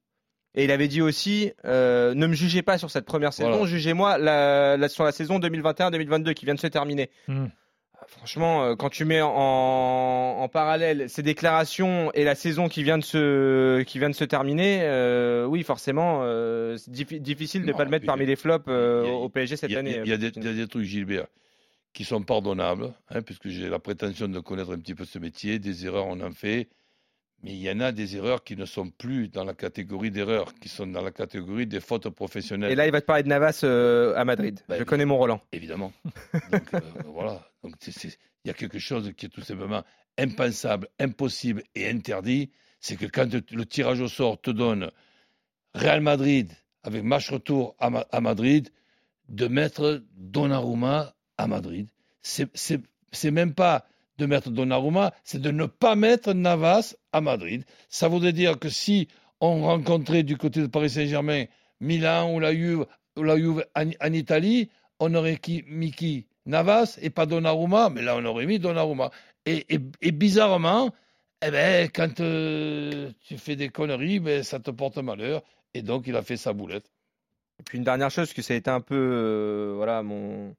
Et 0.56 0.64
il 0.64 0.72
avait 0.72 0.88
dit 0.88 1.02
aussi, 1.02 1.52
euh, 1.66 2.14
ne 2.16 2.26
me 2.26 2.34
jugez 2.34 2.64
pas 2.64 2.78
sur 2.80 2.90
cette 2.90 3.06
première 3.06 3.34
saison, 3.34 3.50
Voilà. 3.52 3.66
jugez-moi 3.68 4.18
la, 4.18 4.78
la- 4.78 4.90
sur 4.90 5.04
la 5.04 5.12
saison 5.12 5.40
2021-2022 5.40 6.34
qui 6.34 6.46
vient 6.46 6.56
de 6.56 6.60
se 6.60 6.68
terminer. 6.68 7.10
Hmm. 7.28 7.48
Franchement, 8.18 8.63
euh, 8.63 8.75
quand 8.75 8.89
tu 8.89 9.06
mets 9.06 9.22
en, 9.22 9.30
en 9.30 10.48
parallèle 10.50 11.10
ces 11.10 11.24
déclarations 11.24 12.12
et 12.13 12.24
la 12.24 12.36
saison 12.36 12.68
qui 12.68 12.84
vient 12.84 12.98
de 12.98 13.04
se, 13.04 13.82
qui 13.84 13.98
vient 14.00 14.10
de 14.10 14.16
se 14.16 14.25
terminer, 14.25 14.80
euh, 14.84 15.46
oui, 15.46 15.63
forcément, 15.63 16.20
euh, 16.24 16.75
c'est 16.78 16.92
diffi- 16.92 17.20
difficile 17.20 17.62
de 17.62 17.68
ne 17.68 17.74
pas 17.74 17.86
le 17.86 17.89
mettre 17.89 18.06
parmi 18.06 18.25
les 18.25 18.36
flops 18.36 18.66
euh, 18.68 19.06
a- 19.06 19.10
au 19.10 19.30
PSG 19.30 19.56
cette 19.56 19.74
a, 19.74 19.80
année. 19.80 20.00
il 20.04 20.10
y 20.10 20.13
a 20.13 20.18
des, 20.18 20.32
Pochettino. 20.32 20.46
il 20.46 20.50
y 20.58 20.62
a 20.62 20.63
des 20.66 20.68
trucs, 20.70 20.84
Gilbert, 20.86 21.28
qui 21.94 22.04
sont 22.04 22.22
pardonnables, 22.22 22.94
hein, 23.10 23.22
puisque 23.22 23.48
j'ai 23.48 23.70
la 23.70 23.80
prétention 23.80 24.28
de 24.28 24.39
connaître 24.39 24.74
un 24.74 24.80
petit 24.80 24.96
peu 24.96 25.06
ce 25.06 25.18
métier. 25.20 25.60
Des 25.60 25.86
erreurs, 25.86 26.08
on 26.08 26.20
en 26.20 26.32
fait. 26.32 26.68
Mais 27.43 27.51
il 27.51 27.60
y 27.62 27.72
en 27.72 27.79
a 27.79 27.91
des 27.93 28.17
erreurs 28.17 28.43
qui 28.43 28.58
ne 28.58 28.65
sont 28.65 28.89
plus 28.89 29.29
dans 29.29 29.46
la 29.46 29.53
catégorie 29.53 30.12
d'erreurs, 30.12 30.53
qui 30.55 30.67
sont 30.67 30.86
dans 30.88 31.01
la 31.01 31.12
catégorie 31.12 31.65
des 31.67 31.79
fautes 31.79 32.10
professionnelles. 32.10 32.72
Et 32.72 32.75
là, 32.75 32.86
il 32.86 32.91
va 32.91 33.00
te 33.00 33.05
parler 33.05 33.24
de 33.24 33.29
Navas 33.29 33.62
euh, 33.63 34.13
à 34.17 34.25
Madrid. 34.25 34.60
Bah, 34.67 34.77
Je 34.77 34.84
connais 34.84 35.05
mon 35.05 35.17
Roland. 35.17 35.39
Évidemment. 35.53 35.93
Donc, 36.51 36.74
euh, 36.74 36.79
voilà. 37.05 37.50
Donc, 37.63 37.75
il 37.88 38.12
y 38.46 38.50
a 38.50 38.53
quelque 38.53 38.79
chose 38.79 39.13
qui 39.15 39.27
est 39.27 39.29
tout 39.29 39.41
simplement 39.41 39.84
impensable, 40.17 40.89
impossible 41.00 41.63
et 41.75 41.89
interdit. 41.89 42.51
C'est 42.81 42.98
que 42.98 43.05
quand 43.05 43.31
le- 43.34 43.65
tirage 43.65 44.01
au 44.01 44.08
sort 44.10 44.41
te 44.41 44.51
donne 44.51 44.91
Real 45.74 46.01
Madrid 46.01 46.51
avec 46.84 47.03
match 47.03 47.29
retour 47.31 47.75
à, 47.79 47.89
Ma- 47.89 48.05
à 48.12 48.19
Madrid, 48.22 48.69
de 49.29 49.48
mettre 49.48 50.03
Donnarumma 50.17 51.13
à 51.38 51.48
Madrid. 51.48 51.88
C'est 52.22 53.31
même 53.31 53.53
pas 53.53 53.86
de 54.20 54.26
mettre 54.26 54.52
Donnarumma, 54.52 55.14
c'est 55.24 55.42
de 55.42 55.50
ne 55.50 55.66
pas 55.66 55.96
mettre 55.96 56.34
Navas 56.34 56.96
à 57.12 57.22
Madrid. 57.22 57.64
Ça 57.90 58.08
voudrait 58.08 58.34
dire 58.34 58.60
que 58.60 58.70
si 58.70 59.08
on 59.42 59.64
rencontrait 59.64 60.24
du 60.24 60.38
côté 60.38 60.62
de 60.62 60.68
Paris 60.68 60.92
Saint-Germain 60.92 61.46
Milan 61.80 62.34
ou 62.34 62.40
la 62.40 62.54
Juve, 62.54 62.86
en, 63.76 64.14
Italie, 64.14 64.70
on 65.00 65.14
aurait 65.16 65.38
qui, 65.38 65.64
mis 65.68 65.92
qui? 65.92 66.28
Navas 66.46 66.98
et 67.02 67.10
pas 67.10 67.26
Donnarumma, 67.26 67.90
mais 67.90 68.02
là 68.02 68.16
on 68.18 68.26
aurait 68.26 68.46
mis 68.46 68.60
Donnarumma. 68.60 69.12
Et, 69.46 69.66
et- 69.70 70.12
bizarrement, 70.12 70.92
eh 71.42 71.52
ben, 71.52 71.90
quand 71.94 72.20
euh, 72.20 73.12
tu 73.26 73.38
fais 73.38 73.56
des 73.56 73.70
conneries, 73.70 74.20
ben, 74.20 74.44
ça 74.44 74.60
te 74.60 74.72
porte 74.72 74.98
malheur. 74.98 75.42
Et 75.74 75.82
donc 75.82 76.08
il 76.08 76.16
a 76.16 76.24
fait 76.24 76.38
sa 76.38 76.54
boulette. 76.54 76.92
Et 77.60 77.64
puis 77.64 77.78
une 77.78 77.84
dernière 77.84 78.10
chose, 78.10 78.34
que 78.34 78.42
ça 78.42 78.54
a 78.54 78.58
été 78.58 78.70
un 78.70 78.82
peu, 78.82 78.96
euh, 78.96 79.74
voilà, 79.76 80.04
mon. 80.04 80.56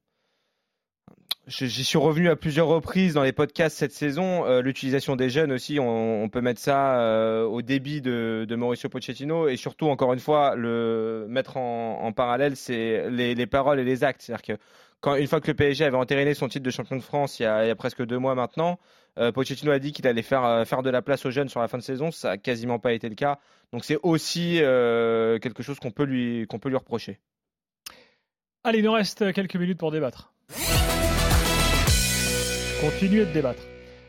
J'y 1.47 1.85
suis 1.85 1.99
revenu 1.99 2.29
à 2.29 2.37
plusieurs 2.37 2.69
reprises 2.69 3.15
dans 3.15 3.23
les 3.23 3.33
podcasts 3.33 3.77
cette 3.77 3.93
saison. 3.93 4.45
euh, 4.47 4.61
L'utilisation 4.61 5.17
des 5.17 5.31
jeunes 5.31 5.53
aussi, 5.53 5.79
on, 5.81 6.29
peut 6.29 6.43
mettre 6.43 6.61
ça 6.61 7.01
euh, 7.01 7.45
au 7.45 7.63
débit 7.63 8.03
de, 8.03 8.47
Mauricio 8.51 8.89
Pochettino 8.89 9.49
et 9.49 9.57
surtout, 9.57 9.89
encore 9.89 10.13
une 10.13 10.21
fois, 10.21 10.55
le 10.55 11.27
mettre 11.29 11.57
en, 11.57 12.13
parallèle, 12.13 12.57
c'est 12.57 13.11
les, 13.11 13.35
les 13.35 13.47
paroles 13.47 13.81
et 13.81 13.85
les 13.85 14.05
actes. 14.05 14.23
C'est-à-dire 14.23 14.57
que 14.57 14.63
quand, 15.01 15.17
une 15.17 15.27
fois 15.27 15.41
que 15.41 15.49
le 15.49 15.55
PSG 15.55 15.85
avait 15.85 15.97
entériné 15.97 16.35
son 16.35 16.47
titre 16.47 16.63
de 16.63 16.71
champion 16.71 16.97
de 16.97 17.01
France 17.03 17.41
il 17.41 17.45
y 17.45 17.47
a, 17.47 17.75
presque 17.75 18.05
deux 18.05 18.19
mois 18.19 18.35
maintenant, 18.35 18.79
euh, 19.19 19.33
Pochettino 19.33 19.73
a 19.73 19.79
dit 19.79 19.93
qu'il 19.93 20.07
allait 20.07 20.23
faire, 20.23 20.67
faire 20.67 20.83
de 20.83 20.91
la 20.91 21.01
place 21.01 21.25
aux 21.25 21.31
jeunes 21.31 21.49
sur 21.49 21.61
la 21.61 21.69
fin 21.69 21.79
de 21.79 21.83
saison. 21.83 22.11
Ça 22.11 22.29
n'a 22.29 22.39
quasiment 22.39 22.79
pas 22.79 22.93
été 22.93 23.09
le 23.09 23.15
cas. 23.15 23.39
Donc 23.73 23.87
c'est 23.87 23.99
aussi 24.03 24.59
quelque 24.61 25.63
chose 25.63 25.81
qu'on 25.81 25.91
peut 25.91 26.05
lui, 26.05 26.47
qu'on 26.49 26.59
peut 26.59 26.69
lui 26.69 26.77
reprocher. 26.77 27.19
Allez, 28.63 28.81
il 28.81 28.85
nous 28.85 28.93
reste 28.93 29.33
quelques 29.33 29.57
minutes 29.57 29.79
pour 29.79 29.91
débattre. 29.91 30.35
Continuez 32.81 33.27
de 33.27 33.33
débattre. 33.33 33.63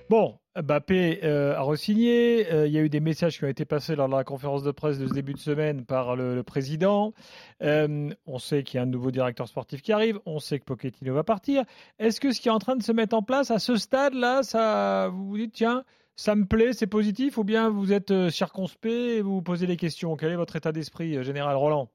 Bon, 0.09 0.37
Mbappé 0.55 1.19
euh, 1.23 1.55
a 1.55 1.61
re-signé. 1.61 2.51
Euh, 2.51 2.67
il 2.67 2.73
y 2.73 2.77
a 2.77 2.81
eu 2.81 2.89
des 2.89 2.99
messages 3.01 3.37
qui 3.37 3.43
ont 3.43 3.49
été 3.49 3.65
passés 3.65 3.95
lors 3.95 4.07
de 4.07 4.15
la 4.15 4.23
conférence 4.23 4.63
de 4.63 4.71
presse 4.71 4.97
de 4.97 5.07
ce 5.07 5.13
début 5.13 5.33
de 5.33 5.39
semaine 5.39 5.85
par 5.85 6.15
le, 6.15 6.35
le 6.35 6.43
président. 6.43 7.13
Euh, 7.61 8.09
on 8.25 8.39
sait 8.39 8.63
qu'il 8.63 8.77
y 8.77 8.79
a 8.79 8.83
un 8.83 8.87
nouveau 8.87 9.11
directeur 9.11 9.47
sportif 9.47 9.81
qui 9.81 9.91
arrive. 9.91 10.19
On 10.25 10.39
sait 10.39 10.59
que 10.59 10.65
Pochettino 10.65 11.13
va 11.13 11.23
partir. 11.23 11.63
Est-ce 11.99 12.21
que 12.21 12.31
ce 12.31 12.39
qui 12.39 12.47
est 12.47 12.51
en 12.51 12.59
train 12.59 12.75
de 12.75 12.83
se 12.83 12.91
mettre 12.91 13.15
en 13.15 13.23
place 13.23 13.51
à 13.51 13.59
ce 13.59 13.75
stade-là, 13.75 14.43
ça, 14.43 15.09
vous 15.11 15.27
vous 15.27 15.37
dites, 15.37 15.53
tiens, 15.53 15.83
ça 16.15 16.35
me 16.35 16.45
plaît, 16.45 16.73
c'est 16.73 16.87
positif, 16.87 17.37
ou 17.37 17.43
bien 17.43 17.69
vous 17.69 17.91
êtes 17.91 18.29
circonspect 18.29 18.93
et 19.17 19.21
vous 19.21 19.35
vous 19.35 19.41
posez 19.41 19.67
des 19.67 19.77
questions? 19.77 20.15
Quel 20.15 20.31
est 20.31 20.35
votre 20.37 20.55
état 20.55 20.71
d'esprit, 20.71 21.23
général 21.23 21.55
Roland? 21.55 21.89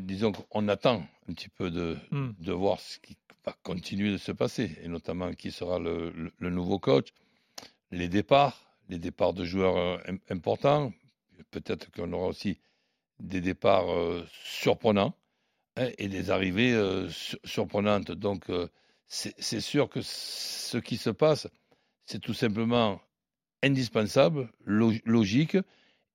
Disons 0.00 0.32
qu'on 0.32 0.68
attend 0.68 1.02
un 1.28 1.32
petit 1.32 1.48
peu 1.48 1.70
de, 1.70 1.96
Hmm. 2.10 2.32
de 2.38 2.52
voir 2.52 2.78
ce 2.80 2.98
qui 2.98 3.16
va 3.44 3.54
continuer 3.62 4.12
de 4.12 4.18
se 4.18 4.32
passer, 4.32 4.76
et 4.82 4.88
notamment 4.88 5.32
qui 5.32 5.50
sera 5.50 5.78
le, 5.78 6.32
nouveau 6.50 6.78
coach, 6.78 7.08
les 7.90 8.08
départs, 8.08 8.60
les 8.88 8.98
départs 8.98 9.32
de 9.32 9.44
joueurs 9.44 9.76
euh, 9.76 9.98
im- 10.06 10.18
importants, 10.30 10.92
peut-être 11.50 11.90
qu'on 11.90 12.12
aura 12.12 12.26
aussi 12.28 12.58
des 13.18 13.40
départs 13.40 13.90
euh, 13.92 14.24
surprenants 14.44 15.14
hein, 15.76 15.88
et 15.98 16.08
des 16.08 16.30
arrivées 16.30 16.72
euh, 16.72 17.08
sur- 17.08 17.38
surprenantes. 17.44 18.12
Donc 18.12 18.48
c'est 19.06 19.60
sûr 19.60 19.88
que 19.88 20.00
ce 20.02 20.78
qui 20.78 20.96
se 20.96 21.10
passe, 21.10 21.48
c'est 22.06 22.20
tout 22.20 22.34
simplement 22.34 23.00
indispensable, 23.62 24.50
lo- 24.64 24.92
logique, 25.04 25.56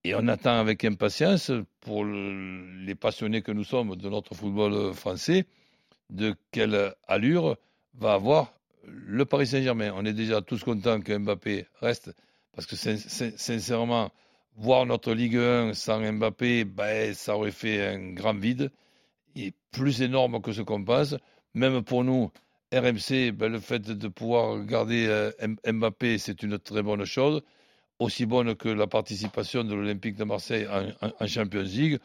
et 0.04 0.14
on 0.16 0.28
attend 0.28 0.60
avec 0.60 0.86
impatience, 0.86 1.52
pour 1.80 2.04
le- 2.06 2.86
les 2.86 2.96
passionnés 2.96 3.42
que 3.42 3.52
nous 3.52 3.64
sommes 3.64 3.96
de 3.96 4.10
notre 4.10 4.36
football 4.36 4.94
français, 4.94 5.46
de 6.10 6.36
quelle 6.52 6.94
allure 7.08 7.58
va 7.96 8.14
avoir 8.14 8.54
le 8.86 9.26
Paris 9.26 9.48
Saint-Germain. 9.48 9.92
On 9.96 10.06
est 10.06 10.14
déjà 10.14 10.42
tous 10.42 10.64
contents 10.64 11.02
que 11.02 11.18
Mbappé 11.18 11.66
reste, 11.82 12.12
parce 12.54 12.68
que 12.68 12.76
sin- 12.76 12.98
sin- 12.98 13.36
sincèrement, 13.38 14.12
voir 14.58 14.86
notre 14.86 15.14
Ligue 15.14 15.38
1 15.38 15.74
sans 15.74 16.00
Mbappé, 16.00 16.66
ben, 16.66 17.14
ça 17.14 17.36
aurait 17.36 17.52
fait 17.52 17.86
un 17.88 18.14
grand 18.14 18.36
vide, 18.36 18.72
et 19.36 19.54
plus 19.72 20.02
énorme 20.02 20.42
que 20.42 20.52
ce 20.54 20.62
qu'on 20.62 20.84
pense. 20.84 21.16
Même 21.54 21.84
pour 21.84 22.04
nous, 22.04 22.32
RMC, 22.74 23.32
ben, 23.32 23.52
le 23.52 23.60
fait 23.60 23.80
de 23.82 24.08
pouvoir 24.08 24.64
garder 24.66 25.08
euh, 25.08 25.32
Mbappé, 25.66 26.18
c'est 26.18 26.44
une 26.44 26.60
très 26.60 26.84
bonne 26.84 27.06
chose 27.06 27.42
aussi 28.00 28.26
bonne 28.26 28.56
que 28.56 28.68
la 28.68 28.88
participation 28.88 29.64
de 29.64 29.74
l'Olympique 29.74 30.16
de 30.18 30.26
Marseille 30.26 30.68
en, 30.68 30.90
en- 31.08 31.14
en 31.18 31.28
Champions 31.28 31.62
League. 31.64 32.00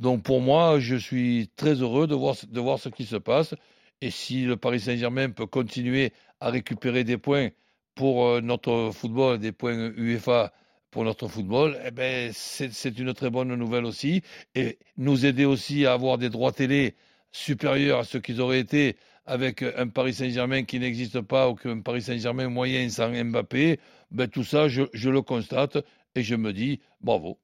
Donc 0.00 0.22
pour 0.22 0.40
moi, 0.40 0.80
je 0.80 0.96
suis 0.96 1.50
très 1.56 1.74
heureux 1.74 2.06
de 2.06 2.14
voir, 2.14 2.34
de 2.48 2.60
voir 2.60 2.78
ce 2.78 2.88
qui 2.88 3.04
se 3.04 3.16
passe. 3.16 3.54
Et 4.00 4.10
si 4.10 4.44
le 4.44 4.56
Paris 4.56 4.80
Saint-Germain 4.80 5.30
peut 5.30 5.46
continuer 5.46 6.12
à 6.40 6.48
récupérer 6.48 7.04
des 7.04 7.18
points 7.18 7.50
pour 7.94 8.26
euh, 8.26 8.40
notre 8.40 8.92
football, 8.94 9.38
des 9.38 9.52
points 9.52 9.92
UEFA 9.96 10.52
pour 10.90 11.04
notre 11.04 11.28
football, 11.28 11.78
eh 11.84 11.90
ben, 11.90 12.32
c'est 12.32 12.98
une 12.98 13.12
très 13.12 13.28
bonne 13.28 13.54
nouvelle 13.54 13.84
aussi. 13.84 14.22
Et 14.54 14.78
nous 14.96 15.26
aider 15.26 15.44
aussi 15.44 15.84
à 15.84 15.92
avoir 15.92 16.16
des 16.16 16.30
droits 16.30 16.52
télé 16.52 16.94
supérieurs 17.30 18.00
à 18.00 18.04
ce 18.04 18.16
qu'ils 18.16 18.40
auraient 18.40 18.58
été 18.60 18.96
avec 19.26 19.62
un 19.62 19.88
Paris 19.88 20.14
Saint-Germain 20.14 20.64
qui 20.64 20.80
n'existe 20.80 21.20
pas 21.20 21.50
ou 21.50 21.54
qu'un 21.54 21.82
Paris 21.82 22.02
Saint-Germain 22.02 22.48
moyen 22.48 22.88
sans 22.88 23.10
Mbappé, 23.10 23.78
ben, 24.10 24.28
tout 24.28 24.44
ça, 24.44 24.66
je, 24.68 24.84
je 24.94 25.10
le 25.10 25.20
constate 25.20 25.76
et 26.14 26.22
je 26.22 26.36
me 26.36 26.54
dis 26.54 26.80
bravo. 27.02 27.38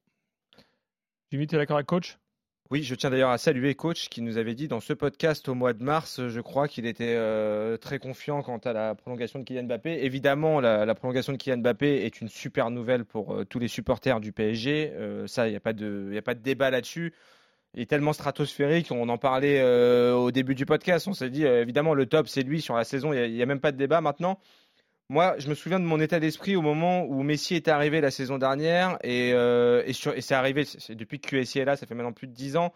Jimmy, 1.31 1.45
tu 1.45 1.55
es 1.55 1.59
d'accord 1.59 1.77
avec 1.77 1.87
coach? 1.87 2.17
Oui, 2.69 2.83
je 2.83 2.95
tiens 2.95 3.09
d'ailleurs 3.09 3.29
à 3.29 3.37
saluer 3.37 3.75
coach 3.75 4.09
qui 4.09 4.21
nous 4.21 4.37
avait 4.37 4.53
dit 4.53 4.67
dans 4.67 4.81
ce 4.81 4.91
podcast 4.91 5.47
au 5.47 5.55
mois 5.55 5.71
de 5.71 5.81
mars, 5.81 6.27
je 6.27 6.41
crois 6.41 6.67
qu'il 6.67 6.85
était 6.85 7.15
euh, 7.15 7.77
très 7.77 7.97
confiant 7.97 8.41
quant 8.41 8.57
à 8.57 8.73
la 8.73 8.93
prolongation 8.93 9.39
de 9.39 9.45
Kylian 9.45 9.63
Mbappé. 9.63 10.03
Évidemment, 10.03 10.59
la, 10.59 10.93
prolongation 10.93 11.31
de 11.31 11.37
Kylian 11.37 11.59
Mbappé 11.59 12.03
est 12.05 12.19
une 12.19 12.27
super 12.27 12.69
nouvelle 12.69 13.05
pour 13.05 13.33
euh, 13.33 13.45
tous 13.45 13.59
les 13.59 13.69
supporters 13.69 14.19
du 14.19 14.33
PSG. 14.33 14.91
Euh, 14.93 15.27
ça, 15.27 15.47
il 15.47 15.51
n'y 15.51 15.55
a, 15.55 15.61
pas 15.61 15.71
de- 15.71 16.21
débat 16.43 16.69
là-dessus. 16.69 17.13
Il 17.73 17.81
est 17.81 17.85
tellement 17.85 18.11
stratosphérique, 18.11 18.91
on 18.91 19.07
en 19.07 19.17
parlait 19.17 19.63
au 20.11 20.31
début 20.31 20.55
du 20.55 20.65
podcast. 20.65 21.07
On 21.07 21.13
s'est 21.13 21.29
dit, 21.29 21.45
évidemment, 21.45 21.93
le 21.93 22.05
top, 22.05 22.27
c'est 22.27 22.41
lui 22.41 22.61
sur 22.61 22.75
la 22.75 22.83
saison. 22.83 23.13
Il 23.13 23.31
n'y 23.31 23.41
a, 23.41 23.45
même 23.45 23.59
pas 23.59 23.71
de 23.71 23.77
débat 23.77 24.01
maintenant. 24.01 24.39
Moi, 25.09 25.35
je 25.37 25.47
me 25.47 25.55
souviens 25.55 25.79
de 25.79 25.85
mon 25.85 26.01
état 26.01 26.19
d'esprit 26.19 26.57
au 26.57 26.61
moment 26.61 27.03
où 27.05 27.23
Messi 27.23 27.55
est 27.55 27.69
arrivé 27.69 28.01
la 28.01 28.11
saison 28.11 28.37
dernière 28.37 28.97
et, 29.03 29.31
euh, 29.33 29.81
c'est 29.93 30.33
arrivé 30.35 30.65
depuis 30.89 31.19
que 31.21 31.29
QSI 31.29 31.59
est 31.59 31.65
là, 31.65 31.77
ça 31.77 31.85
fait 31.87 31.95
maintenant 31.95 32.11
plus 32.11 32.27
de 32.27 32.33
10 32.33 32.57
ans. 32.57 32.73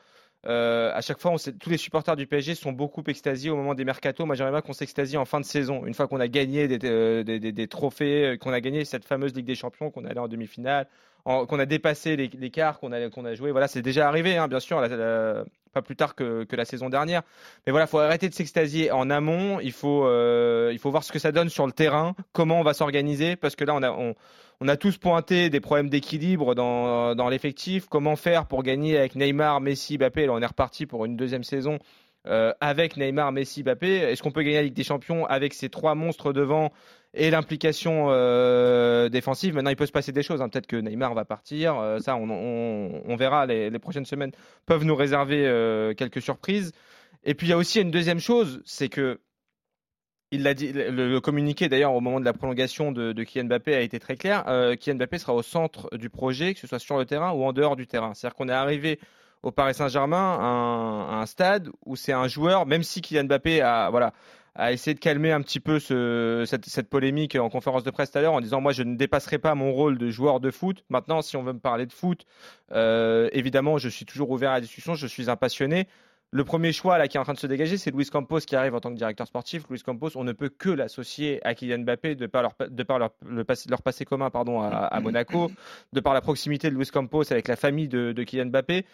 Euh, 0.48 0.92
à 0.94 1.02
chaque 1.02 1.20
fois, 1.20 1.36
tous 1.60 1.70
les 1.70 1.78
supporters 1.78 2.16
du 2.16 2.28
PSG 2.28 2.56
sont 2.56 2.72
beaucoup 2.72 3.04
extasiés 3.08 3.50
au 3.50 3.58
moment 3.58 3.76
des 3.76 3.84
mercatos. 3.84 4.26
Moi, 4.26 4.36
j'aimerais 4.36 4.54
bien 4.54 4.62
qu'on 4.62 4.72
s'extasie 4.74 5.18
en 5.18 5.26
fin 5.26 5.42
de 5.42 5.46
saison, 5.46 5.86
une 5.86 5.94
fois 5.94 6.08
qu'on 6.08 6.22
a 6.22 6.30
gagné 6.30 6.70
des, 6.70 7.68
trophées, 7.68 8.26
euh, 8.26 8.38
qu'on 8.38 8.54
a 8.54 8.62
gagné 8.62 8.86
cette 8.86 9.04
fameuse 9.04 9.36
Ligue 9.36 9.46
des 9.46 9.56
Champions, 9.56 9.92
qu'on 9.92 10.06
est 10.06 10.10
allé 10.10 10.20
en 10.20 10.30
demi-finale, 10.30 10.88
qu'on 11.26 11.60
a 11.60 11.66
dépassé 11.66 12.16
les- 12.16 12.30
qu'on 12.30 12.92
a, 12.94 13.10
qu'on 13.10 13.26
a 13.26 13.36
joué. 13.36 13.52
Voilà, 13.52 13.68
c'est 13.68 13.82
déjà 13.82 14.08
arrivé, 14.08 14.38
hein, 14.38 14.48
bien 14.48 14.62
sûr, 14.62 14.80
pas 15.74 15.82
plus 15.82 15.96
tard 15.96 16.16
que, 16.16 16.46
la 16.52 16.66
saison 16.66 16.90
dernière. 16.90 17.22
Mais 17.66 17.72
voilà, 17.72 17.88
faut 17.88 18.00
arrêter 18.00 18.30
de 18.30 18.34
s'extasier 18.34 18.92
en 18.92 19.10
amont. 19.10 19.60
Il 19.60 19.72
faut, 19.72 20.06
euh, 20.06 20.70
il 20.74 20.80
faut 20.80 20.92
voir 20.92 21.04
ce 21.04 21.12
que 21.12 21.20
ça 21.20 21.32
donne 21.32 21.50
sur 21.50 21.66
le 21.66 21.72
terrain, 21.72 22.16
comment 22.34 22.60
on 22.60 22.64
va 22.64 22.74
s'organiser, 22.74 23.36
parce 23.36 23.56
que 23.56 23.64
là, 23.64 23.76
on 23.76 24.68
a, 24.68 24.78
tous 24.78 24.98
pointé 24.98 25.50
des 25.50 25.60
problèmes 25.60 25.90
d'équilibre 25.90 26.56
dans, 26.56 27.16
dans 27.16 27.30
l'effectif. 27.30 27.88
Comment 27.90 28.16
faire 28.16 28.46
pour 28.46 28.64
gagner 28.64 28.98
avec 28.98 29.16
Neymar, 29.16 29.62
Messi, 29.62 29.98
Mbappé? 29.98 30.26
Là, 30.26 30.34
on 30.34 30.42
est 30.42 30.46
reparti 30.46 30.86
pour 30.86 31.06
une 31.06 31.16
deuxième 31.16 31.44
saison 31.44 31.80
euh, 32.28 32.54
avec 32.60 32.98
Neymar, 32.98 33.32
Messi, 33.32 33.64
Mbappé. 33.64 33.96
Est-ce 33.98 34.22
qu'on 34.22 34.32
peut 34.32 34.44
gagner 34.44 34.58
la 34.58 34.64
Ligue 34.64 34.74
des 34.74 34.84
Champions 34.84 35.26
avec 35.26 35.54
ces 35.54 35.70
trois 35.70 35.96
monstres 35.96 36.34
devant 36.34 36.72
et 37.14 37.30
l'implication 37.30 38.08
euh, 38.10 39.10
défensive? 39.10 39.56
Maintenant, 39.56 39.72
il 39.72 39.76
peut 39.76 39.86
se 39.86 39.92
passer 39.92 40.12
des 40.12 40.24
choses. 40.24 40.42
hein. 40.42 40.50
Peut-être 40.50 40.68
que 40.68 40.76
Neymar 40.78 41.14
va 41.14 41.26
partir. 41.26 41.80
euh, 41.80 42.00
ça, 42.00 42.16
on, 42.16 43.16
verra. 43.16 43.46
Les, 43.46 43.80
prochaines 43.80 44.06
semaines 44.06 44.32
peuvent 44.66 44.84
nous 44.84 44.96
réserver 44.96 45.94
quelques 45.98 46.22
surprises. 46.22 46.72
Et 47.24 47.34
puis, 47.34 47.48
il 47.48 47.50
y 47.52 47.54
a 47.54 47.58
aussi 47.58 47.82
une 47.82 47.92
deuxième 47.92 48.20
chose, 48.20 48.62
c'est 48.66 48.90
que 48.90 49.20
le 50.32 51.20
communiqué 51.20 51.68
d'ailleurs 51.68 51.94
au 51.94 52.00
moment 52.00 52.20
de 52.20 52.26
la 52.26 52.34
prolongation 52.34 52.92
de, 52.92 53.12
de 53.12 53.24
Kylian 53.24 53.46
Mbappé 53.46 53.76
a 53.76 53.82
été 53.82 54.00
très 54.00 54.16
clair. 54.16 54.44
Euh, 54.48 54.76
Kylian 54.76 54.98
Mbappé 54.98 55.18
sera 55.18 55.34
au 55.34 55.42
centre 55.42 55.90
du 55.98 56.10
projet, 56.10 56.54
que 56.54 56.60
ce 56.60 56.68
soit 56.68 56.80
sur 56.80 56.98
le 56.98 57.06
terrain 57.06 57.32
ou 57.32 57.44
en 57.44 57.54
dehors 57.54 57.76
du 57.76 57.88
terrain. 57.88 58.14
C'est-à-dire 58.14 58.36
qu'on 58.36 58.50
est 58.50 58.54
arrivé 58.54 59.00
au 59.44 59.52
Paris 59.52 59.74
Saint-Germain 59.74 60.40
un, 61.22 61.26
stade 61.26 61.70
où 61.86 61.96
c'est 61.96 62.14
un 62.14 62.28
joueur, 62.28 62.66
même 62.66 62.84
si 62.84 63.02
Kylian 63.02 63.24
Mbappé 63.26 63.62
a, 63.62 63.90
voilà, 63.90 64.14
a 64.56 64.72
essayé 64.72 64.94
de 64.94 65.00
calmer 65.00 65.32
un 65.32 65.42
petit 65.42 65.60
peu 65.60 65.80
ce- 65.80 66.44
cette, 66.46 66.90
polémique 66.90 67.36
en 67.36 67.50
conférence 67.50 67.84
de 67.84 67.92
presse 67.92 68.12
tout 68.12 68.18
à 68.18 68.22
l'heure 68.22 68.34
en 68.34 68.42
disant 68.42 68.62
moi 68.62 68.72
je 68.72 68.84
ne 68.84 68.96
dépasserai 68.96 69.40
pas 69.40 69.56
mon 69.56 69.72
rôle 69.72 69.98
de 69.98 70.10
joueur 70.10 70.40
de 70.40 70.52
foot. 70.52 70.84
Maintenant, 70.90 71.22
si 71.22 71.38
on 71.38 71.44
veut 71.44 71.54
me 71.54 71.60
parler 71.60 71.86
de 71.86 71.94
foot, 71.94 72.26
euh, 72.72 73.30
évidemment, 73.34 73.78
je 73.78 73.90
suis 73.90 74.06
toujours 74.06 74.30
ouvert 74.32 74.52
à 74.52 74.56
la 74.56 74.62
discussion, 74.62 74.96
je 74.96 75.08
suis 75.08 75.30
un 75.30 75.36
passionné. 75.36 75.88
Le 76.34 76.46
premier 76.46 76.72
choix 76.72 76.98
là 76.98 77.10
qui 77.10 77.18
est 77.18 77.20
en 77.20 77.24
train 77.24 77.34
de 77.34 77.40
se 77.40 77.48
dégager, 77.48 77.78
c'est 77.78 77.92
Luis 77.92 78.06
Campos 78.06 78.40
qui 78.40 78.56
arrive 78.56 78.74
en 78.74 78.80
tant 78.80 78.90
que 78.92 78.96
directeur 78.96 79.28
sportif. 79.28 79.64
Luis 79.70 79.82
Campos, 79.82 80.12
on 80.16 80.24
ne 80.24 80.32
peut 80.32 80.48
que 80.48 80.70
l'associer 80.70 81.46
à 81.46 81.54
Kylian 81.56 81.80
Mbappé 81.80 82.16
de 82.16 82.26
par 82.26 82.42
leur, 82.42 82.54
de 82.70 82.84
par 82.84 83.00
leur, 83.00 83.12
le 83.28 83.44
passé, 83.44 83.70
leur 83.70 83.82
passé 83.82 84.06
commun 84.06 84.30
pardon, 84.30 84.62
à, 84.62 84.70
à 84.70 85.00
Monaco, 85.02 85.52
de 85.92 86.00
par 86.00 86.14
la 86.14 86.22
proximité 86.22 86.70
de 86.70 86.76
Luis 86.76 86.88
Campos 86.88 87.24
avec 87.32 87.50
la 87.50 87.58
famille 87.58 87.90
de, 87.90 88.14
de 88.14 88.24
Kylian 88.24 88.46
Mbappé. 88.46 88.86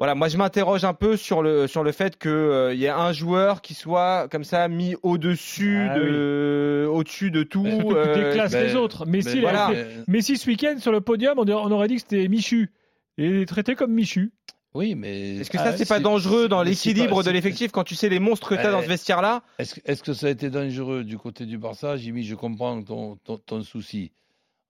Voilà, 0.00 0.14
moi 0.14 0.28
je 0.28 0.38
m'interroge 0.38 0.82
un 0.84 0.94
peu 0.94 1.14
sur 1.18 1.42
le, 1.42 1.66
sur 1.66 1.84
le 1.84 1.92
fait 1.92 2.18
qu'il 2.18 2.30
y 2.72 2.86
ait 2.86 2.88
un 2.88 3.12
joueur 3.12 3.60
qui 3.60 3.74
soit 3.74 4.28
comme 4.30 4.44
ça 4.44 4.66
mis 4.66 4.96
au-dessus 5.02 5.88
Ah 5.90 5.98
de, 5.98 6.88
au-dessus 6.90 7.30
de 7.30 7.42
tout. 7.42 7.66
Surtout 7.66 7.88
que 7.88 8.14
tu 8.14 8.20
euh, 8.20 8.30
déclasses 8.30 8.52
ben, 8.52 8.66
les 8.66 8.76
autres. 8.76 9.04
Messi, 9.04 9.42
Mais 9.42 9.48
a 9.48 9.70
Messi, 10.08 10.38
ce 10.38 10.48
week-end, 10.48 10.76
sur 10.78 10.90
le 10.90 11.02
podium, 11.02 11.38
on, 11.38 11.70
aurait 11.70 11.86
dit 11.86 11.96
que 11.96 12.00
c'était 12.00 12.28
Michu. 12.28 12.72
Et 13.18 13.26
il 13.26 13.36
est 13.42 13.46
traité 13.46 13.74
comme 13.74 13.92
Michu. 13.92 14.32
Oui, 14.72 14.94
mais. 14.94 15.36
Est-ce 15.36 15.50
que 15.50 15.58
Ah 15.58 15.64
ça 15.64 15.70
ouais, 15.72 15.76
c'est 15.76 15.86
pas 15.86 16.00
dangereux 16.00 16.48
dans 16.48 16.62
l'équilibre 16.62 17.22
de 17.22 17.30
l'effectif 17.30 17.70
quand 17.70 17.84
tu 17.84 17.94
sais 17.94 18.08
les 18.08 18.20
monstres 18.20 18.48
que 18.48 18.54
tu 18.54 18.60
as 18.62 18.68
Euh, 18.68 18.72
dans 18.72 18.82
ce 18.82 18.88
vestiaire-là 18.88 19.42
Est-ce 19.58 19.74
que, 19.74 19.80
est-ce 19.84 20.02
que 20.02 20.14
ça 20.14 20.28
a 20.28 20.30
été 20.30 20.48
dangereux 20.48 21.04
du 21.04 21.18
côté 21.18 21.44
du 21.44 21.58
Barça 21.58 21.98
Jimmy, 21.98 22.24
je 22.24 22.36
comprends 22.36 22.82
ton, 22.82 23.16
ton, 23.16 23.36
ton 23.36 23.62
souci. 23.62 24.12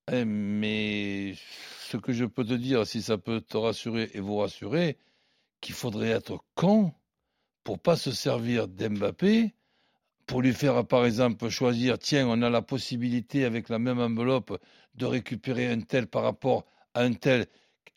Hein, 0.08 0.24
mais 0.26 1.34
ce 1.88 1.96
que 1.98 2.12
je 2.12 2.24
peux 2.24 2.44
te 2.44 2.54
dire, 2.54 2.84
si 2.84 3.00
ça 3.00 3.16
peut 3.16 3.40
te 3.40 3.56
rassurer 3.56 4.10
et 4.14 4.18
vous 4.18 4.36
rassurer, 4.36 4.96
qu'il 5.60 5.74
faudrait 5.74 6.10
être 6.10 6.38
con 6.54 6.92
pour 7.64 7.78
pas 7.78 7.96
se 7.96 8.12
servir 8.12 8.68
d'Mbappé, 8.68 9.54
pour 10.26 10.42
lui 10.42 10.52
faire 10.52 10.86
par 10.86 11.06
exemple 11.06 11.48
choisir, 11.48 11.98
tiens, 11.98 12.26
on 12.28 12.42
a 12.42 12.50
la 12.50 12.62
possibilité 12.62 13.44
avec 13.44 13.68
la 13.68 13.78
même 13.78 13.98
enveloppe 13.98 14.58
de 14.94 15.06
récupérer 15.06 15.66
un 15.66 15.80
tel 15.80 16.06
par 16.06 16.22
rapport 16.22 16.64
à 16.94 17.02
un 17.02 17.12
tel. 17.12 17.46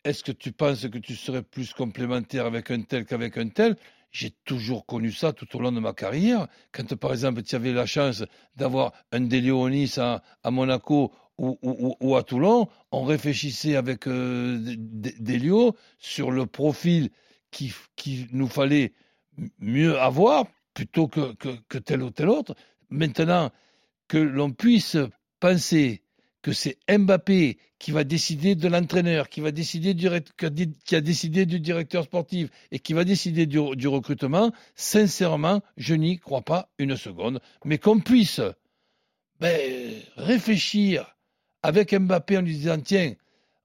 Est-ce 0.04 0.22
que 0.22 0.32
tu 0.32 0.52
penses 0.52 0.86
que 0.88 0.98
tu 0.98 1.16
serais 1.16 1.42
plus 1.42 1.72
complémentaire 1.72 2.44
avec 2.46 2.70
un 2.70 2.82
tel 2.82 3.06
qu'avec 3.06 3.38
un 3.38 3.48
tel? 3.48 3.76
J'ai 4.10 4.30
toujours 4.44 4.84
connu 4.86 5.10
ça 5.10 5.32
tout 5.32 5.56
au 5.56 5.60
long 5.60 5.72
de 5.72 5.80
ma 5.80 5.92
carrière. 5.92 6.46
Quand, 6.72 6.94
par 6.96 7.12
exemple, 7.12 7.42
tu 7.42 7.56
avais 7.56 7.72
la 7.72 7.86
chance 7.86 8.22
d'avoir 8.54 8.92
un 9.10 9.20
Delionis 9.20 9.94
à, 9.96 10.22
à 10.42 10.50
Monaco 10.50 11.12
ou, 11.38 12.16
à 12.16 12.22
Toulon, 12.22 12.68
on 12.92 13.04
réfléchissait 13.04 13.74
avec 13.74 14.06
euh, 14.06 14.58
Delio 15.18 15.74
sur 15.98 16.30
le 16.30 16.46
profil 16.46 17.10
qu'il 17.54 17.72
qui 17.96 18.26
nous 18.32 18.48
fallait 18.48 18.92
mieux 19.58 19.98
avoir 19.98 20.46
plutôt 20.74 21.06
que, 21.08 21.32
que, 21.34 21.78
tel 21.78 22.02
ou 22.02 22.10
tel 22.10 22.28
autre. 22.28 22.54
Maintenant, 22.90 23.50
que 24.08 24.18
l'on 24.18 24.50
puisse 24.50 24.96
penser 25.40 26.02
que 26.42 26.52
c'est 26.52 26.76
Mbappé 26.90 27.58
qui 27.78 27.92
va 27.92 28.04
décider 28.04 28.54
de 28.54 28.68
l'entraîneur, 28.68 29.28
qui 29.28 29.40
a 29.40 29.50
décidé 29.52 29.94
du 29.94 31.60
directeur 31.60 32.04
sportif 32.04 32.50
et 32.70 32.78
qui 32.78 32.92
va 32.92 33.04
décider 33.04 33.46
du, 33.46 33.88
recrutement, 33.88 34.52
sincèrement, 34.74 35.62
je 35.76 35.94
n'y 35.94 36.18
crois 36.18 36.42
pas 36.42 36.68
une 36.78 36.96
seconde. 36.96 37.40
Mais 37.64 37.78
qu'on 37.78 38.00
puisse 38.00 38.40
ben, 39.40 39.92
réfléchir 40.16 41.16
avec 41.62 41.94
Mbappé 41.94 42.38
en 42.38 42.42
lui 42.42 42.56
disant 42.56 42.80
tiens, 42.80 43.14